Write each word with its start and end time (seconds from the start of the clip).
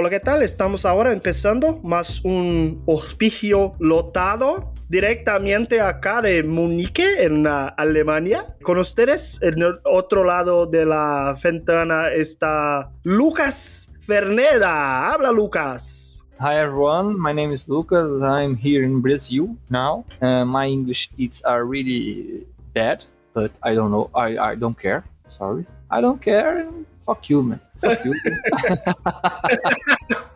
Hola, 0.00 0.10
¿qué 0.10 0.20
tal? 0.20 0.42
Estamos 0.44 0.86
ahora 0.86 1.12
empezando 1.12 1.80
más 1.82 2.24
un 2.24 2.84
hospicio 2.86 3.74
lotado 3.80 4.72
directamente 4.88 5.80
acá 5.80 6.22
de 6.22 6.44
Múnich, 6.44 7.00
en 7.00 7.44
uh, 7.48 7.70
Alemania. 7.76 8.54
Con 8.62 8.78
ustedes, 8.78 9.42
en 9.42 9.60
el 9.60 9.80
otro 9.82 10.22
lado 10.22 10.66
de 10.66 10.86
la 10.86 11.34
ventana 11.42 12.10
está 12.12 12.92
Lucas 13.02 13.92
Verneda. 14.06 15.12
Habla, 15.12 15.32
Lucas. 15.32 16.24
Hi 16.38 16.60
everyone, 16.60 17.18
my 17.18 17.32
name 17.32 17.52
is 17.52 17.66
Lucas. 17.66 18.22
I'm 18.22 18.54
here 18.54 18.84
in 18.84 19.00
Brazil 19.02 19.56
now. 19.68 20.04
Uh, 20.22 20.44
my 20.44 20.68
English 20.68 21.10
it's 21.18 21.42
are 21.42 21.64
really 21.64 22.46
bad, 22.72 23.02
but 23.34 23.50
I 23.64 23.74
don't 23.74 23.90
know. 23.90 24.10
I, 24.14 24.52
I 24.52 24.54
don't 24.54 24.78
care. 24.80 25.02
Sorry, 25.36 25.66
I 25.90 26.00
don't 26.00 26.22
care. 26.22 26.68
Fuck 27.04 27.28
you, 27.30 27.42
man. 27.42 27.60
Fuck 27.88 28.04
you. 28.06 28.14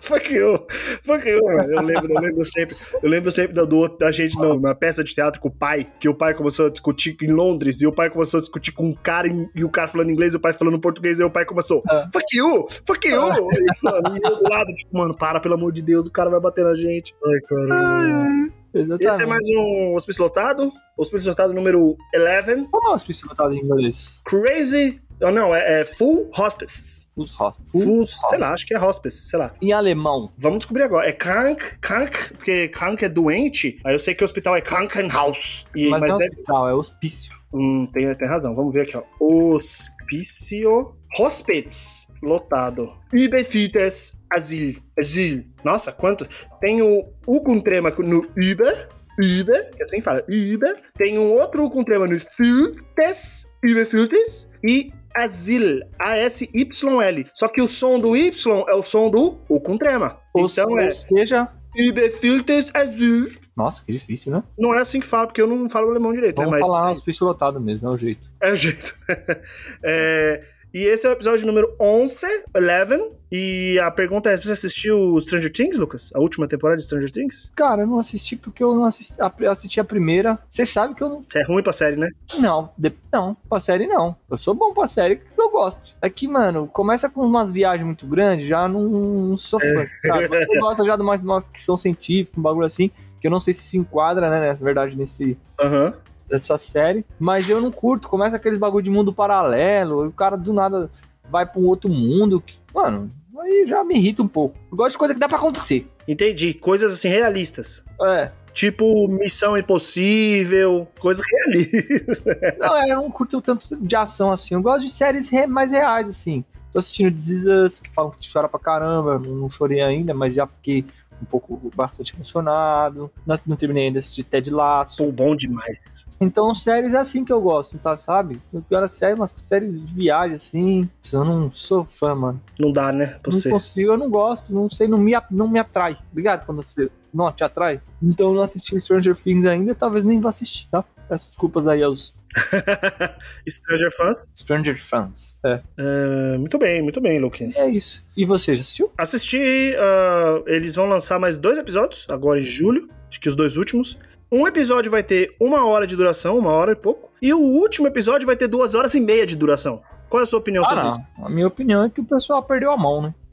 Fuck 0.01 0.33
you, 0.35 0.67
fuck 1.05 1.29
you. 1.29 1.39
Eu 1.39 1.81
lembro, 1.83 2.13
eu 2.13 2.21
lembro 2.21 2.45
sempre, 2.45 2.77
eu 3.03 3.09
lembro 3.09 3.31
sempre 3.31 3.55
da, 3.55 3.65
do, 3.65 3.89
da 3.89 4.11
gente 4.11 4.37
no, 4.37 4.59
na 4.61 4.75
peça 4.75 5.05
de 5.05 5.15
teatro 5.15 5.41
com 5.41 5.49
o 5.49 5.51
pai, 5.51 5.87
que 6.01 6.09
o 6.09 6.15
pai 6.15 6.35
começou 6.35 6.67
a 6.67 6.71
discutir 6.71 7.17
em 7.23 7.33
Londres, 7.33 7.81
e 7.83 7.87
o 7.87 7.93
pai 7.93 8.11
começou 8.11 8.39
a 8.39 8.41
discutir 8.41 8.73
com 8.73 8.89
um 8.89 8.93
cara, 8.95 9.29
e, 9.29 9.49
e 9.55 9.65
o 9.65 9.71
cara 9.71 9.87
falando 9.87 10.11
inglês, 10.11 10.35
e 10.35 10.37
o 10.37 10.41
pai 10.41 10.53
falando 10.53 10.81
português, 10.81 11.21
e 11.21 11.25
o 11.25 11.31
pai 11.31 11.45
começou, 11.45 11.83
Ah. 11.89 12.09
fuck 12.13 12.37
you, 12.37 12.67
fuck 12.85 13.09
you. 13.09 13.23
Ah. 13.23 13.37
E, 13.39 13.85
mano, 13.85 14.17
e 14.17 14.27
eu 14.27 14.41
do 14.41 14.49
lado, 14.49 14.67
tipo, 14.75 14.97
mano, 14.97 15.17
para, 15.17 15.39
pelo 15.41 15.55
amor 15.55 15.73
de 15.73 15.83
Deus, 15.83 16.07
o 16.07 16.13
cara 16.13 16.31
vai 16.31 16.41
bater 16.41 16.65
na 16.65 16.75
gente. 16.75 17.15
Ai, 17.25 17.39
cara. 17.49 18.53
Exatamente. 18.75 19.07
Esse 19.07 19.23
é 19.23 19.27
mais 19.27 19.47
um 19.51 19.95
hospício 19.95 20.23
lotado, 20.23 20.73
hospício 20.97 21.29
lotado 21.29 21.53
número 21.53 21.97
11, 22.17 22.67
Como 22.71 22.89
é 22.89 22.91
o 22.91 22.95
hospício 22.95 23.29
lotado 23.29 23.55
em 23.55 23.59
inglês? 23.59 24.19
Crazy, 24.25 25.01
oh, 25.23 25.31
não, 25.31 25.55
é, 25.55 25.81
é 25.81 25.85
Full 25.85 26.31
Hospice. 26.37 27.07
Os 27.15 27.31
hosp- 27.39 27.61
Full, 27.73 28.05
sei 28.07 28.39
lá, 28.39 28.53
acho 28.53 28.67
que 28.67 28.75
é 28.75 28.83
Hospice, 28.83 29.29
sei 29.29 29.39
lá. 29.39 29.55
Em 29.61 29.73
alemão. 29.73 30.33
Vamos 30.39 30.59
descobrir 30.61 30.85
agora. 30.85 31.09
É 31.09 31.13
krank, 31.13 31.79
krank, 31.81 32.35
porque 32.35 32.69
krank 32.69 33.05
é 33.05 33.09
doente. 33.09 33.79
Aí 33.85 33.95
eu 33.95 33.99
sei 33.99 34.15
que 34.15 34.23
o 34.23 34.25
hospital 34.25 34.57
é 34.57 34.61
Krankenhaus. 34.61 35.67
E, 35.75 35.89
mas 35.89 36.01
mas 36.01 36.11
não 36.11 36.17
é 36.17 36.25
deve... 36.25 36.37
hospital, 36.37 36.69
é 36.69 36.75
hospício. 36.75 37.33
Hum, 37.53 37.87
tem, 37.93 38.15
tem 38.15 38.29
razão. 38.29 38.55
Vamos 38.55 38.73
ver 38.73 38.83
aqui, 38.83 38.97
ó. 38.97 39.03
Hospício. 39.21 40.97
Hospitz. 41.19 42.09
Lotado. 42.23 42.93
Überfites 43.13 44.21
Asyl. 44.31 44.77
Asyl. 44.99 45.45
Nossa, 45.63 45.93
quanto. 45.93 46.27
Tem 46.61 46.81
o 46.81 47.13
U 47.27 47.41
com 47.43 47.61
trema 47.61 47.91
no 47.91 48.27
Über. 48.37 48.89
Über, 49.21 49.69
que 49.77 49.83
assim 49.83 50.01
fala, 50.01 50.25
Über. 50.27 50.75
Tem 50.97 51.19
um 51.19 51.33
outro 51.33 51.65
U 51.65 51.71
com 51.71 51.85
trema 51.85 52.07
no 52.07 52.19
Fültes, 52.19 53.47
Überfültes. 53.63 54.51
E 54.67 54.91
Asyl, 55.15 55.83
A-S-Y-L. 55.99 57.27
Só 57.35 57.49
que 57.49 57.61
o 57.63 57.69
som 57.69 57.99
do 57.99 58.17
Y 58.17 58.31
é 58.69 58.75
o 58.75 58.83
som 58.83 59.11
do 59.11 59.39
U 59.49 59.61
com 59.61 59.77
trema. 59.77 60.19
Ou, 60.35 60.47
então 60.47 60.71
ou 60.71 60.79
é 60.79 60.93
seja. 60.93 61.49
Überfültes 61.77 62.75
Asyl. 62.75 63.31
Nossa, 63.57 63.83
que 63.85 63.93
difícil, 63.93 64.33
né? 64.33 64.43
Não 64.59 64.75
é 64.75 64.81
assim 64.81 64.99
que 65.01 65.07
fala, 65.07 65.27
porque 65.27 65.41
eu 65.41 65.47
não 65.47 65.69
falo 65.69 65.91
alemão 65.91 66.13
direito, 66.13 66.37
Vamos 66.37 66.53
né? 66.53 66.59
Mas 66.61 66.69
falar 66.69 66.93
hospício 66.93 67.27
lotado 67.27 67.61
mesmo, 67.61 67.89
é 67.89 67.91
o 67.91 67.99
jeito. 67.99 68.31
é 68.41 68.53
o 68.53 68.57
jeito. 68.57 68.97
É, 69.85 70.43
e 70.75 70.85
esse 70.85 71.07
é 71.07 71.11
o 71.11 71.13
episódio 71.13 71.47
número 71.47 71.75
11, 71.81 72.27
11. 72.55 73.23
E 73.31 73.79
a 73.83 73.91
pergunta 73.91 74.31
é: 74.31 74.37
você 74.37 74.53
assistiu 74.53 75.19
Stranger 75.21 75.51
Things, 75.51 75.79
Lucas? 75.79 76.11
A 76.15 76.21
última 76.21 76.47
temporada 76.47 76.77
de 76.77 76.85
Stranger 76.85 77.11
Things? 77.11 77.51
Cara, 77.57 77.83
eu 77.83 77.87
não 77.87 77.99
assisti 77.99 78.37
porque 78.37 78.63
eu 78.63 78.75
não 78.75 78.85
assisti 78.85 79.15
assisti 79.51 79.81
a 79.81 79.85
primeira. 79.85 80.39
Você 80.51 80.67
sabe 80.67 80.95
que 80.95 81.03
eu 81.03 81.09
não. 81.09 81.25
Você 81.27 81.39
é 81.41 81.45
ruim 81.45 81.63
pra 81.63 81.73
série, 81.73 81.97
né? 81.97 82.11
Não, 82.39 82.71
de- 82.77 82.93
não, 83.11 83.35
pra 83.49 83.59
série 83.59 83.87
não. 83.87 84.15
Eu 84.31 84.37
sou 84.37 84.53
bom 84.55 84.75
pra 84.75 84.87
série 84.87 85.17
que 85.17 85.41
eu 85.41 85.51
gosto. 85.51 85.81
É 86.03 86.11
que, 86.11 86.29
mano, 86.29 86.69
começa 86.71 87.09
com 87.09 87.23
umas 87.23 87.51
viagens 87.51 87.87
muito 87.87 88.07
grandes, 88.07 88.47
já 88.47 88.69
não, 88.69 88.83
não 88.83 89.37
sou 89.39 89.59
fã. 89.61 89.87
Cara, 90.03 90.29
você 90.29 90.59
gosta 90.59 90.85
já 90.85 90.97
de 90.97 91.03
uma, 91.03 91.17
de 91.17 91.25
uma 91.25 91.41
ficção 91.41 91.77
científica, 91.77 92.39
um 92.39 92.43
bagulho 92.43 92.67
assim, 92.67 92.91
que 93.21 93.27
eu 93.27 93.31
não 93.31 93.41
sei 93.41 93.55
se 93.55 93.63
se 93.63 93.79
enquadra, 93.79 94.29
né, 94.29 94.41
nessa 94.41 94.63
verdade, 94.63 94.95
nesse, 94.97 95.39
Aham. 95.59 95.95
Dessa 96.33 96.59
série. 96.59 97.05
Mas 97.19 97.49
eu 97.49 97.61
não 97.61 97.71
curto. 97.71 98.09
Começa 98.09 98.37
aqueles 98.37 98.59
bagulho 98.59 98.83
de 98.85 98.91
mundo 98.91 99.13
paralelo, 99.13 100.05
e 100.05 100.09
o 100.09 100.13
cara 100.13 100.37
do 100.37 100.53
nada 100.53 100.91
vai 101.31 101.47
pra 101.47 101.61
um 101.61 101.67
outro 101.67 101.91
mundo. 101.91 102.41
que- 102.41 102.55
mano, 102.75 103.11
aí 103.39 103.67
já 103.69 103.85
me 103.85 103.97
irrita 103.97 104.23
um 104.23 104.29
pouco. 104.29 104.57
Eu 104.71 104.77
gosto 104.77 104.93
de 104.93 104.99
coisa 104.99 105.15
que 105.15 105.21
dá 105.21 105.29
pra 105.29 105.39
acontecer. 105.39 105.87
Entendi. 106.09 106.55
Coisas 106.55 106.93
assim 106.95 107.09
realistas. 107.09 107.85
É. 108.03 108.31
Tipo 108.53 109.09
Missão 109.09 109.57
Impossível, 109.57 110.87
coisas 110.99 111.23
realistas. 111.31 112.25
Não, 112.59 112.77
é, 112.77 112.91
eu 112.91 112.97
não 112.97 113.11
curto 113.11 113.41
tanto 113.41 113.75
de 113.77 113.97
ação 113.97 114.31
assim. 114.33 114.55
Eu 114.55 114.61
gosto 114.63 114.83
de 114.87 114.91
séries 114.93 115.31
mais 115.49 115.71
reais, 115.71 116.09
assim. 116.09 116.45
Tô 116.73 116.79
assistindo 116.79 117.15
This 117.15 117.29
Is 117.31 117.45
Us, 117.47 117.81
que 117.81 117.91
falam 117.95 118.11
que 118.11 118.31
chora 118.31 118.49
pra 118.49 118.59
caramba. 118.61 119.19
Não, 119.19 119.35
não 119.37 119.51
chorei 119.51 119.81
ainda, 119.81 120.13
mas 120.15 120.35
já 120.35 120.47
fiquei 120.47 120.85
um 121.23 121.25
pouco 121.25 121.71
bastante 121.75 122.15
emocionado. 122.15 123.11
Não, 123.25 123.39
não 123.47 123.57
terminei 123.57 123.87
ainda 123.87 124.01
de 124.01 124.25
Ted 124.25 124.51
Lasso. 124.51 125.11
Bom 125.13 125.35
demais. 125.35 126.07
Então, 126.21 126.55
séries 126.55 126.95
é 126.95 126.99
assim 126.99 127.25
que 127.25 127.33
eu 127.33 127.41
gosto, 127.41 127.79
tá, 127.79 127.97
sabe? 127.97 128.41
Eu 128.53 128.63
quero 128.69 128.89
séries, 128.91 129.19
umas 129.19 129.35
séries 129.37 129.73
de 129.73 129.95
viagem, 129.95 130.37
assim. 130.37 130.91
Eu 131.13 131.25
não 131.25 131.53
sou 131.53 131.85
fã, 131.85 132.15
mano. 132.15 132.41
Não 132.59 132.73
dá, 132.73 132.93
né? 132.93 133.07
Pra 133.07 133.33
não 133.33 133.39
você. 133.39 133.51
consigo, 133.51 133.93
eu 133.93 133.99
não 133.99 134.11
gosto, 134.11 134.53
não 134.53 134.69
sei, 134.69 134.89
não 134.89 134.99
me, 134.99 135.13
não 135.31 135.49
me 135.49 135.59
atrai. 135.59 135.97
Obrigado 136.11 136.45
quando 136.45 136.63
você 136.63 136.91
não 137.15 137.31
te 137.33 137.45
atrai. 137.45 137.81
Então, 138.03 138.29
eu 138.29 138.35
não 138.35 138.43
assisti 138.43 138.79
Stranger 138.81 139.15
Things 139.15 139.47
ainda, 139.47 139.75
talvez 139.75 140.05
nem 140.05 140.21
vá 140.21 140.31
assistir, 140.31 140.69
tá? 140.71 140.85
Peço 141.09 141.29
desculpas 141.29 141.67
aí 141.67 141.83
aos 141.83 142.15
Stranger 143.49 143.91
Fans. 143.91 144.31
Stranger 144.35 144.83
Fans. 144.89 145.37
É. 145.45 145.61
É, 145.77 146.37
muito 146.39 146.59
bem, 146.59 146.83
muito 146.83 147.01
bem, 147.01 147.19
Lucas. 147.19 147.57
É 147.57 147.69
isso. 147.71 148.03
E 148.17 148.25
você, 148.25 148.57
já 148.57 148.63
assistiu? 148.63 148.93
Assisti, 148.97 149.75
ah, 149.79 150.43
eles 150.47 150.75
vão 150.75 150.87
lançar 150.87 151.19
mais 151.19 151.37
dois 151.37 151.59
episódios, 151.59 152.07
agora 152.11 152.39
em 152.39 152.43
julho, 152.43 152.89
acho 153.09 153.21
que 153.21 153.29
os 153.29 153.37
dois 153.37 153.57
últimos. 153.57 153.99
Um 154.31 154.47
episódio 154.47 154.91
vai 154.91 155.03
ter 155.03 155.35
uma 155.39 155.67
hora 155.67 155.87
de 155.87 155.95
duração, 155.95 156.39
uma 156.39 156.51
hora 156.53 156.73
e 156.73 156.77
pouco, 156.77 157.11
e 157.21 157.35
o 157.35 157.39
último 157.39 157.87
episódio 157.87 158.27
vai 158.27 158.37
ter 158.37 158.49
duas 158.49 158.75
horas 158.75 158.95
e 158.95 159.01
meia 159.01 159.27
de 159.27 159.37
duração. 159.37 159.83
Qual 160.09 160.21
é 160.21 160.25
a 160.25 160.27
sua 160.27 160.39
opinião 160.41 160.63
Ah, 160.65 160.67
sobre 160.67 160.83
não. 160.85 160.91
isso? 160.91 161.07
A 161.23 161.29
minha 161.29 161.47
opinião 161.47 161.85
é 161.85 161.91
que 161.91 162.01
o 162.01 162.05
pessoal 162.05 162.43
perdeu 162.43 162.71
a 162.71 162.77
mão, 162.77 163.01
né? 163.03 163.15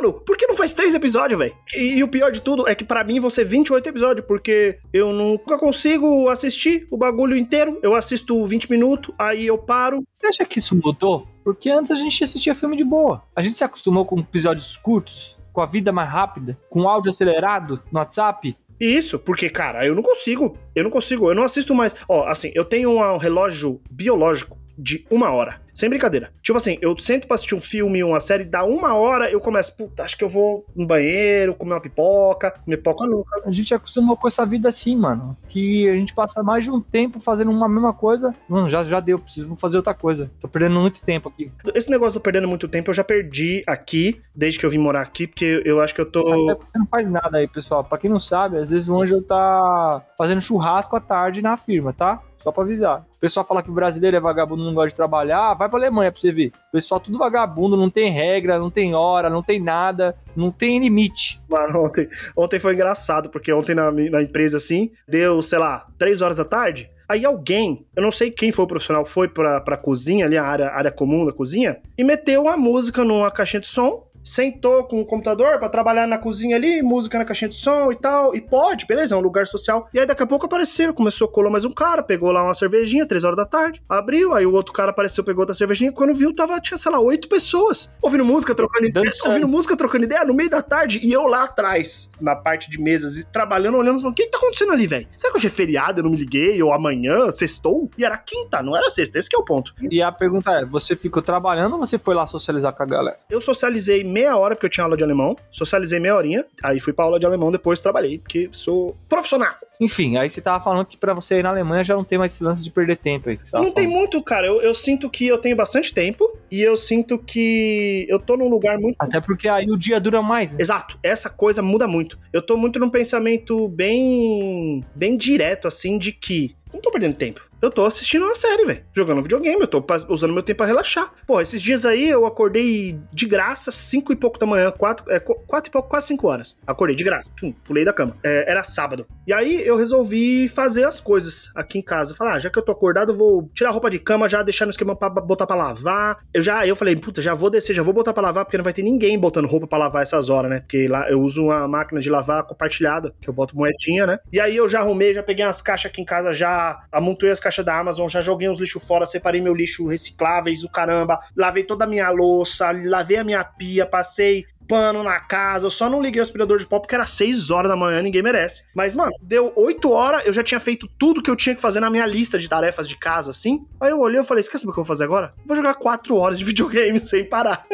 Mano, 0.00 0.14
por 0.14 0.34
que 0.34 0.46
não 0.46 0.56
faz 0.56 0.72
três 0.72 0.94
episódios, 0.94 1.38
velho? 1.38 1.54
E, 1.74 1.98
e 1.98 2.02
o 2.02 2.08
pior 2.08 2.30
de 2.30 2.40
tudo 2.40 2.66
é 2.66 2.74
que 2.74 2.84
pra 2.84 3.04
mim 3.04 3.20
vão 3.20 3.28
ser 3.28 3.44
28 3.44 3.86
episódios, 3.86 4.26
porque 4.26 4.78
eu 4.94 5.12
nunca 5.12 5.58
consigo 5.58 6.26
assistir 6.30 6.88
o 6.90 6.96
bagulho 6.96 7.36
inteiro. 7.36 7.78
Eu 7.82 7.94
assisto 7.94 8.46
20 8.46 8.70
minutos, 8.70 9.14
aí 9.18 9.46
eu 9.46 9.58
paro. 9.58 10.02
Você 10.10 10.26
acha 10.26 10.44
que 10.46 10.58
isso 10.58 10.74
mudou? 10.74 11.28
Porque 11.44 11.68
antes 11.68 11.92
a 11.92 11.96
gente 11.96 12.24
assistia 12.24 12.54
filme 12.54 12.78
de 12.78 12.84
boa. 12.84 13.22
A 13.36 13.42
gente 13.42 13.58
se 13.58 13.64
acostumou 13.64 14.06
com 14.06 14.18
episódios 14.18 14.74
curtos, 14.78 15.36
com 15.52 15.60
a 15.60 15.66
vida 15.66 15.92
mais 15.92 16.08
rápida, 16.08 16.58
com 16.70 16.88
áudio 16.88 17.10
acelerado 17.10 17.82
no 17.92 17.98
WhatsApp. 17.98 18.56
Isso, 18.80 19.18
porque, 19.18 19.50
cara, 19.50 19.86
eu 19.86 19.94
não 19.94 20.02
consigo. 20.02 20.56
Eu 20.74 20.84
não 20.84 20.90
consigo, 20.90 21.30
eu 21.30 21.34
não 21.34 21.42
assisto 21.42 21.74
mais. 21.74 21.94
Ó, 22.08 22.26
assim, 22.26 22.50
eu 22.54 22.64
tenho 22.64 22.96
um 22.96 23.18
relógio 23.18 23.82
biológico 23.90 24.56
de 24.80 25.06
uma 25.10 25.30
hora. 25.30 25.60
Sem 25.72 25.88
brincadeira. 25.88 26.30
Tipo 26.42 26.56
assim, 26.56 26.78
eu 26.80 26.98
sento 26.98 27.26
pra 27.26 27.36
assistir 27.36 27.54
um 27.54 27.60
filme, 27.60 28.02
uma 28.02 28.20
série, 28.20 28.44
dá 28.44 28.64
uma 28.64 28.94
hora, 28.94 29.30
eu 29.30 29.40
começo, 29.40 29.76
puta, 29.76 30.02
acho 30.02 30.16
que 30.16 30.24
eu 30.24 30.28
vou 30.28 30.64
no 30.74 30.86
banheiro, 30.86 31.54
comer 31.54 31.74
uma 31.74 31.80
pipoca, 31.80 32.50
comer 32.50 32.76
pipoca 32.78 33.06
nunca. 33.06 33.42
A 33.46 33.50
gente 33.50 33.72
acostumou 33.72 34.16
com 34.16 34.28
essa 34.28 34.44
vida 34.44 34.68
assim, 34.68 34.96
mano. 34.96 35.36
Que 35.48 35.88
a 35.88 35.94
gente 35.94 36.14
passa 36.14 36.42
mais 36.42 36.64
de 36.64 36.70
um 36.70 36.80
tempo 36.80 37.20
fazendo 37.20 37.50
uma 37.50 37.68
mesma 37.68 37.92
coisa. 37.92 38.34
Mano, 38.48 38.68
já, 38.68 38.84
já 38.84 39.00
deu, 39.00 39.18
preciso 39.18 39.56
fazer 39.56 39.76
outra 39.76 39.94
coisa. 39.94 40.30
Tô 40.40 40.48
perdendo 40.48 40.78
muito 40.78 41.02
tempo 41.02 41.28
aqui. 41.28 41.50
Esse 41.74 41.90
negócio 41.90 42.18
do 42.18 42.22
perdendo 42.22 42.48
muito 42.48 42.68
tempo 42.68 42.90
eu 42.90 42.94
já 42.94 43.04
perdi 43.04 43.62
aqui, 43.66 44.20
desde 44.34 44.58
que 44.58 44.66
eu 44.66 44.70
vim 44.70 44.78
morar 44.78 45.02
aqui, 45.02 45.26
porque 45.26 45.62
eu 45.64 45.80
acho 45.80 45.94
que 45.94 46.00
eu 46.00 46.10
tô. 46.10 46.50
Até 46.50 46.60
você 46.66 46.78
não 46.78 46.86
faz 46.86 47.08
nada 47.08 47.38
aí, 47.38 47.48
pessoal. 47.48 47.84
Pra 47.84 47.98
quem 47.98 48.10
não 48.10 48.20
sabe, 48.20 48.58
às 48.58 48.70
vezes 48.70 48.88
o 48.88 49.00
Ângelo 49.00 49.22
tá 49.22 50.04
fazendo 50.18 50.40
churrasco 50.40 50.96
à 50.96 51.00
tarde 51.00 51.40
na 51.40 51.56
firma, 51.56 51.92
tá? 51.92 52.22
Só 52.42 52.50
pra 52.50 52.62
avisar. 52.62 53.00
O 53.16 53.20
pessoal 53.20 53.46
fala 53.46 53.62
que 53.62 53.70
o 53.70 53.74
brasileiro 53.74 54.16
é 54.16 54.20
vagabundo, 54.20 54.64
não 54.64 54.74
gosta 54.74 54.88
de 54.88 54.94
trabalhar. 54.94 55.54
Vai 55.54 55.68
pra 55.68 55.78
Alemanha 55.78 56.10
pra 56.10 56.20
você 56.20 56.32
ver. 56.32 56.52
O 56.68 56.72
pessoal 56.72 56.98
tudo 56.98 57.18
vagabundo, 57.18 57.76
não 57.76 57.90
tem 57.90 58.10
regra, 58.10 58.58
não 58.58 58.70
tem 58.70 58.94
hora, 58.94 59.28
não 59.28 59.42
tem 59.42 59.60
nada, 59.60 60.16
não 60.34 60.50
tem 60.50 60.78
limite. 60.78 61.40
Mano, 61.48 61.84
ontem, 61.84 62.08
ontem 62.36 62.58
foi 62.58 62.74
engraçado, 62.74 63.28
porque 63.28 63.52
ontem 63.52 63.74
na, 63.74 63.90
na 63.90 64.22
empresa, 64.22 64.56
assim, 64.56 64.90
deu, 65.06 65.42
sei 65.42 65.58
lá, 65.58 65.86
três 65.98 66.22
horas 66.22 66.38
da 66.38 66.44
tarde. 66.44 66.90
Aí 67.10 67.24
alguém, 67.24 67.84
eu 67.96 68.02
não 68.04 68.12
sei 68.12 68.30
quem 68.30 68.52
foi 68.52 68.64
o 68.64 68.68
profissional, 68.68 69.04
foi 69.04 69.26
pra, 69.26 69.60
pra 69.60 69.76
cozinha, 69.76 70.26
ali, 70.26 70.38
a 70.38 70.44
área, 70.44 70.68
área 70.68 70.92
comum 70.92 71.26
da 71.26 71.32
cozinha, 71.32 71.78
e 71.98 72.04
meteu 72.04 72.42
uma 72.42 72.56
música 72.56 73.04
numa 73.04 73.32
caixinha 73.32 73.60
de 73.60 73.66
som, 73.66 74.06
sentou 74.22 74.84
com 74.84 75.00
o 75.00 75.04
computador 75.04 75.58
pra 75.58 75.68
trabalhar 75.68 76.06
na 76.06 76.18
cozinha 76.18 76.56
ali, 76.56 76.82
música 76.82 77.18
na 77.18 77.24
caixinha 77.24 77.48
de 77.48 77.54
som 77.54 77.90
e 77.90 77.96
tal, 77.96 78.34
e 78.34 78.40
pode, 78.40 78.86
beleza, 78.86 79.14
é 79.14 79.18
um 79.18 79.20
lugar 79.20 79.46
social. 79.46 79.88
E 79.92 79.98
aí 79.98 80.06
daqui 80.06 80.22
a 80.22 80.26
pouco 80.26 80.46
apareceram, 80.46 80.92
começou 80.92 81.28
a 81.28 81.30
colar 81.32 81.50
mais 81.50 81.64
um 81.64 81.70
cara, 81.70 82.02
pegou 82.02 82.30
lá 82.30 82.42
uma 82.42 82.54
cervejinha, 82.54 83.06
três 83.06 83.24
horas 83.24 83.36
da 83.36 83.44
tarde, 83.44 83.82
abriu, 83.88 84.34
aí 84.34 84.46
o 84.46 84.52
outro 84.52 84.72
cara 84.72 84.90
apareceu, 84.90 85.24
pegou 85.24 85.42
outra 85.42 85.54
cervejinha, 85.54 85.92
quando 85.92 86.14
viu, 86.14 86.34
tava, 86.34 86.60
tinha, 86.60 86.76
sei 86.76 86.92
lá, 86.92 87.00
oito 87.00 87.28
pessoas, 87.28 87.92
ouvindo 88.02 88.24
música, 88.24 88.54
trocando 88.54 88.86
ideia, 88.86 89.04
Dançando. 89.04 89.28
ouvindo 89.30 89.48
música, 89.48 89.76
trocando 89.76 90.04
ideia, 90.04 90.24
no 90.24 90.34
meio 90.34 90.50
da 90.50 90.62
tarde, 90.62 91.00
e 91.02 91.12
eu 91.12 91.26
lá 91.26 91.44
atrás, 91.44 92.10
na 92.20 92.36
parte 92.36 92.70
de 92.70 92.80
mesas, 92.80 93.16
e 93.18 93.30
trabalhando, 93.30 93.78
olhando, 93.78 94.00
falando, 94.00 94.12
o 94.12 94.14
que 94.14 94.24
que 94.24 94.30
tá 94.30 94.38
acontecendo 94.38 94.72
ali, 94.72 94.86
velho? 94.86 95.08
Será 95.16 95.32
que 95.32 95.38
hoje 95.38 95.46
é 95.46 95.50
feriado, 95.50 96.00
eu 96.00 96.04
não 96.04 96.10
me 96.10 96.16
liguei, 96.16 96.62
ou 96.62 96.72
amanhã, 96.72 97.30
sextou? 97.30 97.90
E 97.96 98.04
era 98.04 98.16
quinta, 98.18 98.62
não 98.62 98.76
era 98.76 98.88
sexta, 98.90 99.18
esse 99.18 99.28
que 99.28 99.36
é 99.36 99.38
o 99.38 99.44
ponto. 99.44 99.74
E 99.90 100.02
a 100.02 100.10
pergunta 100.10 100.50
é: 100.52 100.64
você 100.64 100.96
ficou 100.96 101.22
trabalhando 101.22 101.74
ou 101.74 101.78
você 101.78 101.98
foi 101.98 102.14
lá 102.14 102.26
socializar 102.26 102.74
com 102.74 102.82
a 102.82 102.86
galera? 102.86 103.18
Eu 103.28 103.40
socializei 103.40 104.04
meia 104.10 104.36
hora 104.36 104.54
porque 104.54 104.66
eu 104.66 104.70
tinha 104.70 104.84
aula 104.84 104.96
de 104.96 105.04
alemão, 105.04 105.36
socializei 105.50 106.00
meia 106.00 106.16
horinha, 106.16 106.44
aí 106.62 106.78
fui 106.80 106.92
pra 106.92 107.04
aula 107.04 107.18
de 107.18 107.26
alemão, 107.26 107.50
depois 107.50 107.80
trabalhei, 107.80 108.18
porque 108.18 108.48
sou 108.52 108.96
profissional. 109.08 109.54
Enfim, 109.80 110.18
aí 110.18 110.28
você 110.28 110.42
tava 110.42 110.62
falando 110.62 110.84
que 110.84 110.98
pra 110.98 111.14
você 111.14 111.38
ir 111.38 111.42
na 111.42 111.48
Alemanha 111.48 111.82
já 111.82 111.96
não 111.96 112.04
tem 112.04 112.18
mais 112.18 112.34
esse 112.34 112.44
lance 112.44 112.62
de 112.62 112.70
perder 112.70 112.98
tempo 112.98 113.30
aí. 113.30 113.38
Não 113.54 113.70
tem 113.70 113.86
muito, 113.86 114.22
cara. 114.22 114.46
Eu, 114.46 114.60
eu 114.60 114.74
sinto 114.74 115.08
que 115.08 115.26
eu 115.26 115.38
tenho 115.38 115.56
bastante 115.56 115.94
tempo 115.94 116.30
e 116.50 116.60
eu 116.60 116.76
sinto 116.76 117.16
que 117.16 118.04
eu 118.06 118.18
tô 118.18 118.36
num 118.36 118.48
lugar 118.48 118.78
muito. 118.78 118.96
Até 118.98 119.20
porque 119.22 119.48
aí 119.48 119.70
o 119.70 119.78
dia 119.78 119.98
dura 119.98 120.20
mais, 120.20 120.52
né? 120.52 120.58
Exato, 120.60 120.98
essa 121.02 121.30
coisa 121.30 121.62
muda 121.62 121.88
muito. 121.88 122.18
Eu 122.30 122.42
tô 122.42 122.58
muito 122.58 122.78
num 122.78 122.90
pensamento 122.90 123.68
bem. 123.68 124.84
bem 124.94 125.16
direto, 125.16 125.66
assim, 125.66 125.96
de 125.96 126.12
que. 126.12 126.54
Não 126.72 126.80
tô 126.80 126.90
perdendo 126.90 127.14
tempo. 127.14 127.49
Eu 127.62 127.70
tô 127.70 127.84
assistindo 127.84 128.24
uma 128.24 128.34
série, 128.34 128.64
velho. 128.64 128.84
Jogando 128.94 129.22
videogame, 129.22 129.60
eu 129.60 129.66
tô 129.66 129.84
usando 130.08 130.32
meu 130.32 130.42
tempo 130.42 130.58
pra 130.58 130.66
relaxar. 130.66 131.12
Pô, 131.26 131.40
esses 131.40 131.60
dias 131.60 131.84
aí 131.84 132.08
eu 132.08 132.24
acordei 132.24 132.98
de 133.12 133.26
graça, 133.26 133.70
cinco 133.70 134.12
e 134.12 134.16
pouco 134.16 134.38
da 134.38 134.46
manhã, 134.46 134.70
quatro, 134.70 135.10
é, 135.12 135.20
qu- 135.20 135.34
quatro 135.46 135.68
e 135.68 135.72
pouco, 135.72 135.88
quase 135.88 136.06
cinco 136.06 136.26
horas. 136.28 136.56
Acordei 136.66 136.96
de 136.96 137.04
graça. 137.04 137.30
Pum, 137.38 137.52
pulei 137.64 137.84
da 137.84 137.92
cama. 137.92 138.16
É, 138.24 138.50
era 138.50 138.62
sábado. 138.62 139.06
E 139.26 139.32
aí 139.32 139.60
eu 139.66 139.76
resolvi 139.76 140.48
fazer 140.48 140.84
as 140.84 141.00
coisas 141.00 141.52
aqui 141.54 141.78
em 141.78 141.82
casa. 141.82 142.14
Falar, 142.14 142.36
ah, 142.36 142.38
já 142.38 142.48
que 142.48 142.58
eu 142.58 142.62
tô 142.62 142.72
acordado, 142.72 143.12
eu 143.12 143.16
vou 143.16 143.50
tirar 143.54 143.68
a 143.70 143.72
roupa 143.72 143.90
de 143.90 143.98
cama, 143.98 144.26
já 144.28 144.42
deixar 144.42 144.64
no 144.64 144.70
esquema 144.70 144.96
pra 144.96 145.10
botar 145.10 145.46
pra 145.46 145.54
lavar. 145.56 146.16
Eu 146.32 146.40
já, 146.40 146.66
eu 146.66 146.74
falei, 146.74 146.96
puta, 146.96 147.20
já 147.20 147.34
vou 147.34 147.50
descer, 147.50 147.74
já 147.74 147.82
vou 147.82 147.92
botar 147.92 148.12
pra 148.14 148.22
lavar, 148.22 148.44
porque 148.46 148.56
não 148.56 148.64
vai 148.64 148.72
ter 148.72 148.82
ninguém 148.82 149.18
botando 149.18 149.46
roupa 149.46 149.66
pra 149.66 149.78
lavar 149.78 150.02
essas 150.02 150.30
horas, 150.30 150.50
né? 150.50 150.60
Porque 150.60 150.88
lá 150.88 151.10
eu 151.10 151.20
uso 151.20 151.44
uma 151.44 151.68
máquina 151.68 152.00
de 152.00 152.08
lavar 152.08 152.42
compartilhada, 152.44 153.14
que 153.20 153.28
eu 153.28 153.34
boto 153.34 153.54
moedinha, 153.54 154.06
né? 154.06 154.18
E 154.32 154.40
aí 154.40 154.56
eu 154.56 154.66
já 154.66 154.80
arrumei, 154.80 155.12
já 155.12 155.22
peguei 155.22 155.44
umas 155.44 155.60
caixas 155.60 155.90
aqui 155.90 156.00
em 156.00 156.04
casa, 156.06 156.32
já 156.32 156.82
amontoei 156.90 157.30
as 157.30 157.38
caixas 157.38 157.49
da 157.58 157.78
Amazon, 157.78 158.08
já 158.08 158.22
joguei 158.22 158.48
uns 158.48 158.58
lixos 158.58 158.84
fora, 158.84 159.04
separei 159.04 159.40
meu 159.40 159.54
lixo 159.54 159.86
recicláveis, 159.86 160.62
o 160.64 160.68
caramba, 160.68 161.20
lavei 161.36 161.64
toda 161.64 161.84
a 161.84 161.88
minha 161.88 162.08
louça, 162.10 162.70
lavei 162.70 163.18
a 163.18 163.24
minha 163.24 163.44
pia, 163.44 163.84
passei 163.84 164.46
pano 164.70 165.02
na 165.02 165.18
casa, 165.20 165.66
eu 165.66 165.70
só 165.70 165.90
não 165.90 166.00
liguei 166.00 166.20
o 166.20 166.22
aspirador 166.22 166.58
de 166.58 166.66
pó 166.66 166.78
porque 166.78 166.94
era 166.94 167.04
6 167.04 167.50
horas 167.50 167.68
da 167.68 167.76
manhã, 167.76 168.00
ninguém 168.00 168.22
merece. 168.22 168.64
Mas, 168.74 168.94
mano, 168.94 169.12
deu 169.20 169.52
8 169.56 169.90
horas, 169.90 170.22
eu 170.26 170.32
já 170.32 170.42
tinha 170.42 170.60
feito 170.60 170.88
tudo 170.98 171.22
que 171.22 171.30
eu 171.30 171.36
tinha 171.36 171.54
que 171.54 171.60
fazer 171.60 171.80
na 171.80 171.90
minha 171.90 172.06
lista 172.06 172.38
de 172.38 172.48
tarefas 172.48 172.88
de 172.88 172.96
casa, 172.96 173.30
assim. 173.30 173.66
Aí 173.80 173.90
eu 173.90 173.98
olhei 174.00 174.20
e 174.20 174.24
falei, 174.24 174.40
esquece 174.40 174.64
o 174.64 174.66
que 174.68 174.70
eu 174.70 174.76
vou 174.76 174.84
fazer 174.84 175.04
agora? 175.04 175.34
Vou 175.44 175.56
jogar 175.56 175.74
4 175.74 176.16
horas 176.16 176.38
de 176.38 176.44
videogame 176.50 176.98
sem 177.00 177.28
parar. 177.28 177.66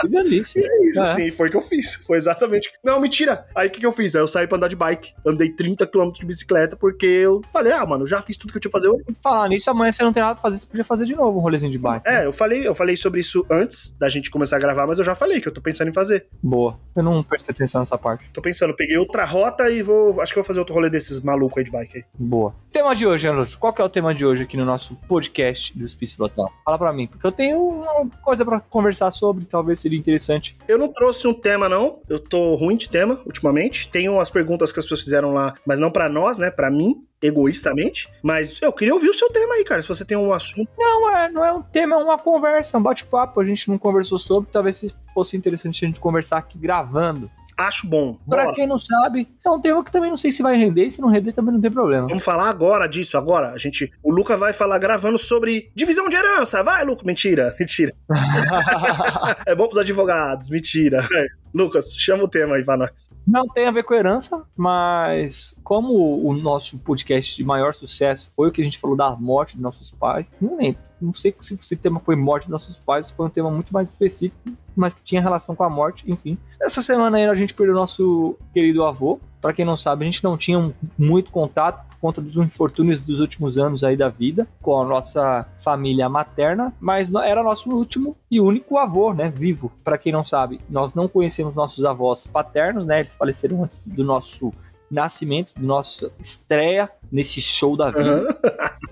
Que 0.00 0.08
delícia. 0.08 0.62
É 0.72 0.84
isso, 0.86 1.00
É. 1.00 1.02
assim, 1.02 1.30
foi 1.30 1.48
o 1.48 1.50
que 1.50 1.56
eu 1.56 1.62
fiz. 1.62 1.94
Foi 2.06 2.16
exatamente. 2.16 2.70
Não, 2.84 3.00
mentira. 3.00 3.46
Aí 3.54 3.68
o 3.68 3.70
que, 3.70 3.80
que 3.80 3.86
eu 3.86 3.92
fiz? 3.92 4.14
Aí 4.14 4.22
eu 4.22 4.28
saí 4.28 4.46
pra 4.46 4.56
andar 4.56 4.68
de 4.68 4.76
bike. 4.76 5.12
Andei 5.26 5.50
30 5.50 5.86
km 5.86 6.10
de 6.12 6.24
bicicleta 6.24 6.76
porque 6.76 7.06
eu 7.06 7.40
falei, 7.52 7.72
ah, 7.72 7.84
mano, 7.84 8.06
já 8.06 8.20
fiz 8.20 8.36
tudo 8.36 8.52
que 8.52 8.56
eu 8.58 8.60
tinha 8.60 8.70
que 8.70 8.72
fazer 8.72 8.88
hoje. 8.88 9.04
Falar 9.22 9.48
nisso, 9.48 9.68
amanhã 9.70 9.90
você 9.92 10.02
não 10.02 10.12
tem 10.12 10.22
nada 10.22 10.34
pra 10.34 10.42
fazer, 10.42 10.58
você 10.58 10.66
podia 10.66 10.84
fazer 10.84 11.04
de 11.04 11.14
novo 11.14 11.38
um 11.38 11.42
rolezinho 11.42 11.70
de 11.72 11.78
bike. 11.78 12.06
É, 12.06 12.24
eu 12.26 12.32
falei, 12.32 12.66
eu 12.66 12.74
falei 12.74 12.96
sobre 12.96 13.20
isso 13.20 13.44
antes 13.50 13.96
da 13.98 14.08
gente 14.08 14.30
começar 14.30 14.56
a 14.56 14.60
gravar, 14.60 14.86
mas 14.86 14.98
eu 14.98 15.04
já 15.04 15.14
falei 15.14 15.40
que 15.40 15.48
eu 15.48 15.52
tô 15.52 15.60
pensando 15.60 15.88
em 15.88 15.92
fazer. 15.92 16.11
Boa. 16.42 16.78
Eu 16.94 17.02
não 17.02 17.22
prestei 17.22 17.52
atenção 17.52 17.80
nessa 17.80 17.96
parte. 17.96 18.28
Tô 18.32 18.42
pensando, 18.42 18.74
peguei 18.74 18.98
outra 18.98 19.24
rota 19.24 19.70
e 19.70 19.82
vou. 19.82 20.20
Acho 20.20 20.32
que 20.32 20.38
eu 20.38 20.42
vou 20.42 20.46
fazer 20.46 20.58
outro 20.58 20.74
rolê 20.74 20.90
desses 20.90 21.22
malucos 21.22 21.58
aí 21.58 21.64
de 21.64 21.70
bike 21.70 21.98
aí. 21.98 22.04
Boa. 22.14 22.54
Tema 22.70 22.94
de 22.94 23.06
hoje, 23.06 23.28
Anderson. 23.28 23.56
Qual 23.58 23.72
que 23.72 23.80
é 23.80 23.84
o 23.84 23.88
tema 23.88 24.14
de 24.14 24.26
hoje 24.26 24.42
aqui 24.42 24.56
no 24.56 24.64
nosso 24.64 24.94
podcast 25.08 25.76
do 25.76 25.84
Hospício 25.84 26.18
Total? 26.18 26.52
Fala 26.64 26.78
pra 26.78 26.92
mim, 26.92 27.06
porque 27.06 27.26
eu 27.26 27.32
tenho 27.32 27.58
uma 27.58 28.06
coisa 28.22 28.44
pra 28.44 28.60
conversar 28.60 29.10
sobre, 29.10 29.46
talvez 29.46 29.80
seria 29.80 29.98
interessante. 29.98 30.56
Eu 30.68 30.78
não 30.78 30.88
trouxe 30.88 31.26
um 31.26 31.34
tema, 31.34 31.68
não. 31.68 32.00
Eu 32.08 32.18
tô 32.18 32.54
ruim 32.56 32.76
de 32.76 32.88
tema 32.90 33.18
ultimamente. 33.24 33.88
Tenho 33.88 34.20
as 34.20 34.28
perguntas 34.28 34.70
que 34.70 34.78
as 34.78 34.84
pessoas 34.84 35.02
fizeram 35.02 35.32
lá, 35.32 35.54
mas 35.64 35.78
não 35.78 35.90
pra 35.90 36.08
nós, 36.10 36.36
né? 36.36 36.50
Pra 36.50 36.70
mim, 36.70 37.06
egoístamente. 37.22 38.10
Mas 38.22 38.60
eu 38.60 38.72
queria 38.72 38.92
ouvir 38.92 39.08
o 39.08 39.14
seu 39.14 39.30
tema 39.30 39.54
aí, 39.54 39.64
cara. 39.64 39.80
Se 39.80 39.88
você 39.88 40.04
tem 40.04 40.18
um 40.18 40.32
assunto. 40.32 40.68
Não 40.76 41.16
é, 41.16 41.30
não 41.30 41.44
é 41.44 41.52
um 41.52 41.62
tema, 41.62 41.94
é 41.94 41.98
uma 41.98 42.18
conversa, 42.18 42.76
um 42.76 42.82
bate-papo. 42.82 43.40
A 43.40 43.44
gente 43.44 43.68
não 43.70 43.78
conversou 43.78 44.18
sobre, 44.18 44.50
talvez 44.50 44.76
se 44.76 44.94
fosse 45.14 45.36
interessante 45.36 45.84
a 45.84 45.88
gente 45.88 46.00
conversar 46.02 46.38
aqui 46.38 46.58
gravando. 46.58 47.30
Acho 47.56 47.86
bom. 47.86 48.18
Pra 48.28 48.44
Bora. 48.44 48.56
quem 48.56 48.66
não 48.66 48.78
sabe, 48.78 49.28
é 49.44 49.50
um 49.50 49.60
tema 49.60 49.84
que 49.84 49.92
também 49.92 50.10
não 50.10 50.18
sei 50.18 50.32
se 50.32 50.42
vai 50.42 50.56
render, 50.56 50.90
se 50.90 51.00
não 51.00 51.08
render 51.08 51.32
também 51.32 51.54
não 51.54 51.60
tem 51.60 51.70
problema. 51.70 52.08
Vamos 52.08 52.24
falar 52.24 52.48
agora 52.48 52.88
disso, 52.88 53.16
agora. 53.16 53.50
A 53.50 53.58
gente, 53.58 53.92
o 54.02 54.10
Luca 54.10 54.36
vai 54.36 54.52
falar 54.52 54.78
gravando 54.78 55.18
sobre 55.18 55.70
divisão 55.74 56.08
de 56.08 56.16
herança. 56.16 56.62
Vai, 56.62 56.84
Luca. 56.84 57.02
Mentira, 57.04 57.54
mentira. 57.60 57.92
É 59.46 59.54
bom 59.54 59.66
pros 59.66 59.78
advogados. 59.78 60.48
Mentira. 60.48 61.06
É. 61.12 61.26
Lucas, 61.54 61.94
chama 61.94 62.24
o 62.24 62.28
tema 62.28 62.56
aí 62.56 62.64
pra 62.64 62.76
nós. 62.76 63.14
Não 63.26 63.46
tem 63.46 63.66
a 63.66 63.70
ver 63.70 63.82
com 63.82 63.94
herança, 63.94 64.42
mas 64.56 65.54
como 65.62 66.26
o 66.26 66.32
nosso 66.34 66.78
podcast 66.78 67.36
de 67.36 67.44
maior 67.44 67.74
sucesso 67.74 68.32
foi 68.34 68.48
o 68.48 68.52
que 68.52 68.62
a 68.62 68.64
gente 68.64 68.78
falou 68.78 68.96
da 68.96 69.10
morte 69.10 69.54
dos 69.54 69.62
nossos 69.62 69.90
pais, 69.90 70.26
não 70.40 70.56
lembro. 70.56 70.80
Não 71.00 71.12
sei 71.12 71.34
se 71.40 71.74
o 71.74 71.76
tema 71.76 72.00
foi 72.00 72.16
morte 72.16 72.44
dos 72.44 72.52
nossos 72.52 72.76
pais, 72.78 73.10
foi 73.10 73.26
um 73.26 73.30
tema 73.30 73.50
muito 73.50 73.72
mais 73.72 73.90
específico, 73.90 74.38
mas 74.76 74.94
que 74.94 75.02
tinha 75.02 75.20
relação 75.20 75.54
com 75.54 75.64
a 75.64 75.70
morte, 75.70 76.04
enfim. 76.10 76.36
Essa 76.60 76.80
semana 76.82 77.16
aí 77.18 77.26
a 77.26 77.34
gente 77.34 77.54
perdeu 77.54 77.74
nosso 77.74 78.36
querido 78.52 78.84
avô. 78.84 79.18
Pra 79.40 79.52
quem 79.52 79.64
não 79.64 79.76
sabe, 79.76 80.04
a 80.04 80.06
gente 80.06 80.22
não 80.22 80.36
tinha 80.38 80.58
um- 80.58 80.72
muito 80.96 81.30
contato 81.32 81.84
por 81.88 81.96
conta 81.98 82.20
dos 82.20 82.36
infortúnios 82.36 83.02
dos 83.02 83.18
últimos 83.18 83.58
anos 83.58 83.82
aí 83.82 83.96
da 83.96 84.08
vida 84.08 84.46
com 84.60 84.80
a 84.80 84.84
nossa 84.84 85.46
família 85.64 86.08
materna, 86.08 86.72
mas 86.80 87.12
era 87.12 87.42
nosso 87.42 87.68
último 87.70 88.16
e 88.30 88.40
único 88.40 88.78
avô, 88.78 89.12
né, 89.12 89.28
vivo. 89.34 89.72
Pra 89.82 89.98
quem 89.98 90.12
não 90.12 90.24
sabe, 90.24 90.60
nós 90.70 90.94
não 90.94 91.08
conhecemos 91.08 91.54
nossos 91.54 91.84
avós 91.84 92.26
paternos, 92.26 92.86
né? 92.86 93.00
Eles 93.00 93.14
faleceram 93.14 93.64
antes 93.64 93.82
do 93.84 94.04
nosso 94.04 94.52
nascimento, 94.88 95.52
do 95.56 95.66
nossa 95.66 96.12
estreia 96.20 96.88
nesse 97.10 97.40
show 97.40 97.76
da 97.76 97.90
vida 97.90 98.28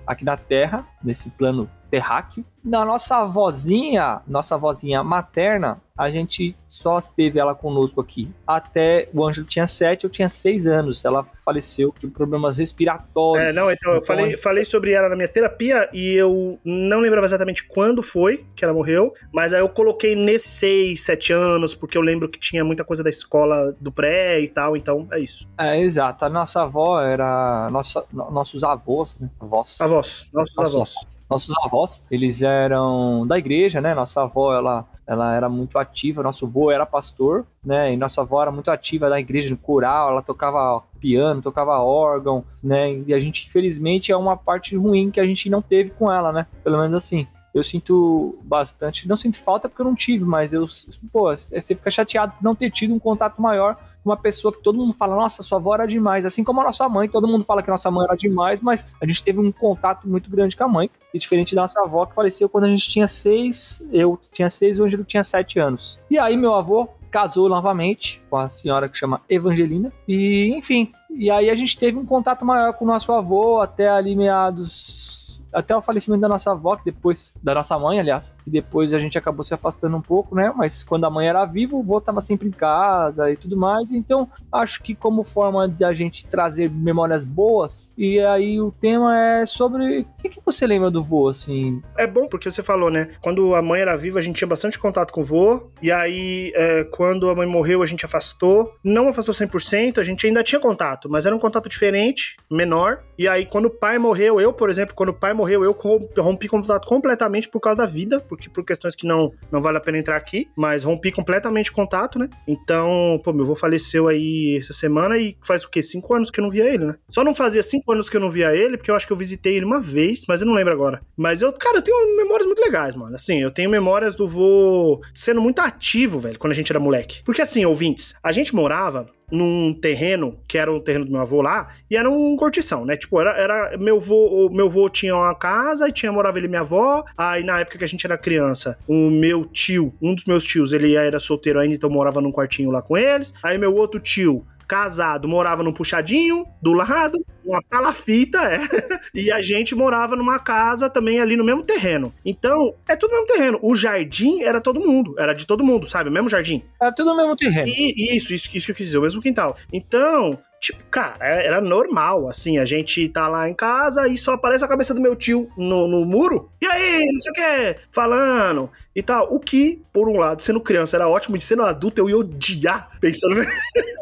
aqui 0.07 0.25
na 0.25 0.37
Terra, 0.37 0.85
nesse 1.05 1.29
plano 1.31 1.69
terráqueo. 1.91 2.45
Na 2.63 2.85
nossa 2.85 3.17
avózinha, 3.17 4.21
nossa 4.27 4.55
avózinha 4.55 5.03
materna, 5.03 5.79
a 5.97 6.11
gente 6.11 6.55
só 6.69 7.01
teve 7.01 7.39
ela 7.39 7.55
conosco 7.55 8.01
aqui 8.03 8.31
até 8.47 9.09
o 9.15 9.27
Ângelo 9.27 9.47
tinha 9.47 9.67
sete, 9.67 10.05
eu 10.05 10.11
tinha 10.11 10.29
seis 10.29 10.67
anos. 10.67 11.05
Ela 11.05 11.27
faleceu 11.45 11.91
por 11.93 12.11
problemas 12.11 12.59
respiratórios. 12.59 13.47
É, 13.49 13.53
não, 13.53 13.71
então 13.71 13.95
eu 13.95 14.03
falei, 14.03 14.37
falei 14.37 14.65
sobre 14.65 14.93
ela 14.93 15.09
na 15.09 15.17
minha 15.17 15.29
terapia 15.29 15.89
e 15.93 16.13
eu 16.13 16.59
não 16.65 17.01
lembrava 17.01 17.25
exatamente 17.25 17.65
quando 17.67 18.03
foi 18.03 18.45
que 18.55 18.63
ela 18.65 18.75
morreu, 18.75 19.13
mas 19.33 19.53
aí 19.55 19.61
eu 19.61 19.69
coloquei 19.69 20.15
nesses 20.15 20.53
6, 20.53 21.03
7 21.03 21.33
anos, 21.33 21.75
porque 21.75 21.97
eu 21.97 22.03
lembro 22.03 22.29
que 22.29 22.39
tinha 22.39 22.63
muita 22.65 22.85
coisa 22.85 23.03
da 23.03 23.09
escola 23.11 23.75
do 23.81 23.91
pré 23.91 24.39
e 24.41 24.49
tal, 24.49 24.77
então 24.77 25.09
é 25.13 25.19
isso. 25.19 25.49
É, 25.59 25.81
exato. 25.81 26.25
A 26.27 26.29
nossa 26.29 26.61
avó 26.63 27.01
era. 27.01 27.69
Nossa, 27.71 28.05
no- 28.13 28.31
nossos 28.31 28.63
avós, 28.63 29.17
né? 29.19 29.31
Avós. 29.41 29.77
Avós, 29.81 30.31
nossos 30.35 30.55
Nossa. 30.57 30.69
avós. 30.77 30.95
Nossos 31.31 31.55
avós, 31.65 32.03
eles 32.11 32.43
eram 32.43 33.25
da 33.25 33.39
igreja, 33.39 33.81
né? 33.81 33.95
Nossa 33.95 34.23
avó, 34.23 34.53
ela, 34.53 34.85
ela 35.07 35.35
era 35.35 35.49
muito 35.49 35.79
ativa, 35.79 36.25
nosso 36.25 36.45
avô 36.45 36.73
era 36.73 36.85
pastor, 36.85 37.47
né? 37.65 37.93
E 37.93 37.97
nossa 37.97 38.21
avó 38.23 38.43
era 38.43 38.51
muito 38.51 38.69
ativa 38.69 39.09
da 39.09 39.21
igreja, 39.21 39.49
no 39.49 39.57
coral, 39.57 40.11
ela 40.11 40.23
tocava 40.23 40.83
piano, 41.01 41.41
tocava 41.41 41.79
órgão, 41.79 42.45
né? 42.61 42.93
E 43.07 43.15
a 43.15 43.21
gente, 43.21 43.47
infelizmente, 43.47 44.11
é 44.11 44.17
uma 44.17 44.37
parte 44.37 44.77
ruim 44.77 45.11
que 45.11 45.21
a 45.21 45.27
gente 45.27 45.49
não 45.49 45.63
teve 45.63 45.91
com 45.91 46.11
ela, 46.11 46.33
né? 46.33 46.47
Pelo 46.65 46.79
menos 46.79 46.97
assim. 46.97 47.27
Eu 47.53 47.65
sinto 47.65 48.39
bastante, 48.45 49.09
não 49.09 49.17
sinto 49.17 49.39
falta 49.39 49.69
porque 49.69 49.83
eu 49.83 49.87
não 49.87 49.95
tive, 49.95 50.25
mas 50.25 50.53
eu, 50.53 50.69
pô, 51.13 51.35
você 51.35 51.75
fica 51.75 51.91
chateado 51.91 52.33
por 52.33 52.45
não 52.45 52.55
ter 52.55 52.71
tido 52.71 52.95
um 52.95 52.99
contato 52.99 53.43
maior 53.43 53.77
uma 54.05 54.17
pessoa 54.17 54.53
que 54.53 54.63
todo 54.63 54.79
mundo 54.79 54.95
fala, 54.95 55.17
nossa, 55.17 55.43
sua 55.43 55.59
avó 55.59 55.75
era 55.75 55.87
demais. 55.87 56.25
Assim 56.25 56.43
como 56.43 56.61
a 56.61 56.65
nossa 56.65 56.89
mãe, 56.89 57.09
todo 57.09 57.29
mundo 57.29 57.45
fala 57.45 57.63
que 57.63 57.71
nossa 57.71 57.91
mãe 57.91 58.05
era 58.05 58.17
demais, 58.17 58.61
mas 58.61 58.87
a 59.01 59.07
gente 59.07 59.23
teve 59.23 59.39
um 59.39 59.53
contato 59.53 60.09
muito 60.09 60.31
grande 60.31 60.57
com 60.57 60.65
a 60.65 60.69
mãe. 60.69 60.91
E 61.13 61.19
diferente 61.19 61.55
da 61.55 61.63
nossa 61.63 61.81
avó, 61.81 62.07
que 62.07 62.15
faleceu 62.15 62.49
quando 62.49 62.65
a 62.65 62.69
gente 62.69 62.89
tinha 62.91 63.07
seis, 63.07 63.83
eu 63.93 64.19
tinha 64.33 64.49
seis 64.49 64.79
e 64.79 64.81
o 64.81 64.85
Ângelo 64.85 65.05
tinha 65.05 65.25
sete 65.25 65.59
anos. 65.59 65.99
E 66.11 66.19
aí 66.19 66.37
meu 66.37 66.55
avô 66.55 66.89
casou 67.11 67.49
novamente 67.49 68.23
com 68.31 68.37
a 68.37 68.49
senhora 68.49 68.89
que 68.89 68.97
chama 68.97 69.21
Evangelina. 69.29 69.93
E, 70.07 70.55
enfim, 70.57 70.93
e 71.11 71.31
aí 71.31 71.51
a 71.51 71.55
gente 71.55 71.77
teve 71.77 71.99
um 71.99 72.07
contato 72.07 72.45
maior 72.45 72.73
com 72.73 72.85
o 72.85 72.89
nosso 72.89 73.13
avô 73.13 73.61
até 73.61 73.89
ali 73.89 74.15
meados 74.15 75.10
até 75.53 75.77
o 75.77 75.83
falecimento 75.83 76.21
da 76.21 76.29
nossa 76.29 76.53
avó, 76.53 76.77
que 76.77 76.85
depois, 76.85 77.33
da 77.43 77.55
nossa 77.55 77.79
mãe, 77.79 77.99
aliás, 77.99 78.35
que 78.45 78.51
depois 78.51 78.93
a 78.93 78.99
gente 78.99 79.19
acabou 79.19 79.45
se 79.45 79.55
afastando 79.55 79.97
um 79.97 80.03
pouco, 80.03 80.35
né? 80.35 80.53
Mas 80.57 80.83
quando 80.83 81.05
a 81.05 81.11
mãe 81.11 81.29
era 81.29 81.45
viva, 81.45 81.77
o 81.77 81.81
avô 81.81 82.01
tava 82.01 82.21
sempre 82.21 82.49
em 82.49 82.53
casa 82.53 83.31
e 83.31 83.37
tudo 83.37 83.57
mais. 83.57 83.93
Então, 83.93 84.29
acho 84.53 84.83
que 84.83 84.95
como 84.95 85.25
forma 85.25 85.69
de 85.69 85.85
a 85.85 85.93
gente 85.93 86.27
trazer 86.27 86.71
memórias 86.71 87.25
boas, 87.25 87.93
e 87.97 88.21
aí 88.21 88.61
o 88.61 88.71
tema 88.71 89.19
é 89.19 89.47
sobre. 89.47 90.01
O 90.01 90.23
que, 90.23 90.29
que 90.29 90.41
você 90.45 90.67
lembra 90.67 90.91
do 90.91 91.03
vô, 91.03 91.29
assim? 91.29 91.83
É 91.97 92.07
bom 92.07 92.27
porque 92.29 92.51
você 92.51 92.63
falou, 92.63 92.91
né? 92.91 93.09
Quando 93.21 93.55
a 93.55 93.63
mãe 93.63 93.81
era 93.81 93.97
viva, 93.97 94.19
a 94.19 94.23
gente 94.23 94.37
tinha 94.37 94.49
bastante 94.49 94.79
contato 94.79 95.13
com 95.13 95.21
o 95.21 95.25
vô. 95.25 95.71
E 95.83 95.91
aí, 95.91 96.53
é, 96.55 96.85
quando 96.85 97.29
a 97.29 97.35
mãe 97.35 97.47
morreu, 97.47 97.83
a 97.83 97.87
gente 97.87 98.05
afastou. 98.05 98.75
Não 98.83 99.09
afastou 99.09 99.35
100%, 99.35 99.99
a 99.99 100.03
gente 100.03 100.27
ainda 100.27 100.43
tinha 100.43 100.61
contato, 100.61 101.09
mas 101.09 101.27
era 101.27 101.35
um 101.35 101.39
contato 101.39 101.69
diferente, 101.69 102.37
menor. 102.51 103.03
E 103.19 103.29
aí, 103.29 103.47
quando 103.47 103.67
o 103.67 103.71
pai 103.71 103.99
morreu, 103.99 104.41
eu, 104.41 104.53
por 104.53 104.71
exemplo, 104.71 104.95
quando 104.95 105.11
o 105.11 105.15
pai 105.15 105.33
morreu, 105.41 105.65
eu 105.65 105.77
rompi 106.19 106.49
contato 106.49 106.87
completamente 106.87 107.49
por 107.49 107.61
causa 107.61 107.79
da 107.79 107.87
vida, 107.87 108.21
porque 108.21 108.49
por 108.51 108.65
questões 108.65 108.95
que 108.95 109.07
não, 109.07 109.33
não 109.51 109.61
vale 109.61 109.79
a 109.79 109.81
pena 109.81 109.99
entrar 109.99 110.17
aqui, 110.17 110.49
mas 110.55 110.85
rompi 110.85 111.11
completamente 111.11 111.73
contato, 111.73 112.19
né? 112.19 112.29
Então, 112.47 113.21
pô, 113.25 113.33
meu 113.33 113.45
avô 113.45 113.57
faleceu 113.57 114.09
aí 114.09 114.59
essa 114.61 114.73
semana 114.73 115.19
e 115.19 115.37
faz 115.43 115.65
o 115.65 115.71
quê? 115.71 115.83
Cinco 115.83 116.15
anos 116.15 116.31
que 116.31 116.41
eu 116.41 116.43
não 116.43 116.51
via 116.51 116.65
ele, 116.65 116.85
né? 116.85 116.95
Só 117.09 117.25
não 117.25 117.35
fazia 117.35 117.63
cinco 117.63 117.93
anos 117.93 118.11
que 118.11 118.17
eu 118.17 118.21
não 118.21 118.31
via 118.31 118.55
ele, 118.55 118.77
porque 118.77 118.91
eu 118.91 118.95
acho 118.95 119.07
que 119.07 119.13
eu 119.13 119.17
visitei 119.17 119.57
ele 119.57 119.65
uma 119.65 119.81
vez, 119.81 120.25
mas 120.29 120.41
eu 120.43 120.47
não 120.47 120.55
lembro 120.55 120.73
agora. 120.73 121.01
Mas 121.17 121.41
eu, 121.41 121.53
cara, 121.53 121.79
eu 121.79 121.83
tenho 121.83 122.17
memórias 122.17 122.47
muito 122.47 122.61
legais, 122.61 122.95
mano. 122.95 123.15
Assim, 123.15 123.41
eu 123.41 123.51
tenho 123.51 123.71
memórias 123.71 124.15
do 124.15 124.29
vô 124.29 125.01
sendo 125.15 125.41
muito 125.41 125.61
ativo, 125.61 126.19
velho, 126.19 126.39
quando 126.39 126.53
a 126.53 126.57
gente 126.57 126.71
era 126.71 126.79
moleque. 126.79 127.23
Porque 127.25 127.43
assim, 127.43 127.65
ouvintes, 127.65 128.15
a 128.23 128.33
gente 128.33 128.55
morava 128.55 129.07
num 129.31 129.73
terreno, 129.73 130.39
que 130.47 130.59
era 130.59 130.73
o 130.73 130.81
terreno 130.81 131.05
do 131.05 131.13
meu 131.13 131.21
avô 131.21 131.43
lá, 131.43 131.69
e 131.91 131.97
era 131.97 132.11
um 132.11 132.37
cortição, 132.37 132.85
né? 132.85 132.97
Tipo, 132.97 133.21
era, 133.21 133.31
era 133.39 133.79
meu 133.79 133.97
avô, 133.97 134.49
meu 134.51 134.67
avô 134.67 134.89
tinha 134.89 135.17
uma 135.17 135.35
casa 135.35 135.89
e 135.89 135.93
tinha 135.93 136.13
morava 136.13 136.39
ele 136.39 136.47
e 136.47 136.51
minha 136.51 136.61
avó. 136.61 137.05
Aí 137.17 137.43
na 137.43 137.61
época 137.61 137.79
que 137.79 137.85
a 137.85 137.89
gente 137.89 138.07
era 138.07 138.19
criança, 138.19 138.79
o 138.89 139.11
meu 139.11 139.45
tio, 139.45 139.93
um 140.01 140.15
dos 140.15 140.25
meus 140.25 140.45
tios, 140.45 140.73
ele 140.73 140.95
era 140.95 141.19
solteiro 141.19 141.61
ainda, 141.61 141.75
então 141.75 141.91
morava 141.91 142.21
num 142.21 142.33
quartinho 142.33 142.71
lá 142.71 142.83
com 142.83 142.97
eles. 142.97 143.35
Aí 143.43 143.59
meu 143.59 143.75
outro 143.75 144.01
tio 144.01 144.45
casado, 144.71 145.27
morava 145.27 145.65
num 145.65 145.73
puxadinho 145.73 146.47
do 146.63 146.73
lado, 146.73 147.19
uma 147.45 147.61
palafita, 147.61 148.39
é. 148.39 148.61
e 149.13 149.33
a 149.33 149.41
gente 149.41 149.75
morava 149.75 150.15
numa 150.15 150.39
casa 150.39 150.89
também 150.89 151.19
ali 151.19 151.37
no 151.37 151.43
mesmo 151.43 151.65
terreno. 151.65 152.15
Então, 152.25 152.77
é 152.89 152.95
tudo 152.95 153.11
no 153.11 153.17
mesmo 153.17 153.35
terreno. 153.35 153.59
O 153.63 153.75
jardim 153.75 154.43
era 154.43 154.61
todo 154.61 154.79
mundo, 154.79 155.17
era 155.19 155.33
de 155.33 155.45
todo 155.45 155.65
mundo, 155.65 155.91
sabe? 155.91 156.09
O 156.09 156.13
mesmo 156.13 156.29
jardim. 156.29 156.63
Era 156.81 156.95
tudo 156.95 157.11
no 157.11 157.17
mesmo 157.17 157.35
terreno. 157.35 157.67
E, 157.67 158.15
isso, 158.15 158.33
isso, 158.33 158.49
isso 158.55 158.67
que 158.67 158.71
eu 158.71 158.77
quis 158.77 158.87
dizer, 158.87 158.99
o 158.99 159.03
mesmo 159.03 159.21
quintal. 159.21 159.57
Então, 159.73 160.39
tipo, 160.61 160.85
cara, 160.85 161.17
é, 161.21 161.47
era 161.49 161.61
normal, 161.61 162.29
assim, 162.29 162.59
a 162.59 162.65
gente 162.65 163.09
tá 163.09 163.27
lá 163.27 163.49
em 163.49 163.55
casa 163.55 164.07
e 164.07 164.17
só 164.17 164.35
aparece 164.35 164.65
a 164.65 164.69
cabeça 164.69 164.95
do 164.95 165.01
meu 165.01 165.17
tio 165.17 165.51
no, 165.57 165.89
no 165.89 166.05
muro, 166.05 166.49
e 166.61 166.67
aí, 166.67 167.05
não 167.11 167.19
sei 167.19 167.33
o 167.33 167.35
que, 167.35 167.81
falando 167.91 168.71
e 168.95 169.03
tal. 169.03 169.27
O 169.35 169.41
que, 169.41 169.83
por 169.93 170.09
um 170.09 170.17
lado, 170.19 170.43
sendo 170.43 170.61
criança 170.61 170.97
era 170.97 171.09
ótimo, 171.09 171.37
e 171.37 171.41
sendo 171.41 171.63
adulto 171.63 172.01
eu 172.01 172.09
ia 172.09 172.19
odiar, 172.19 172.91
pensando 173.01 173.35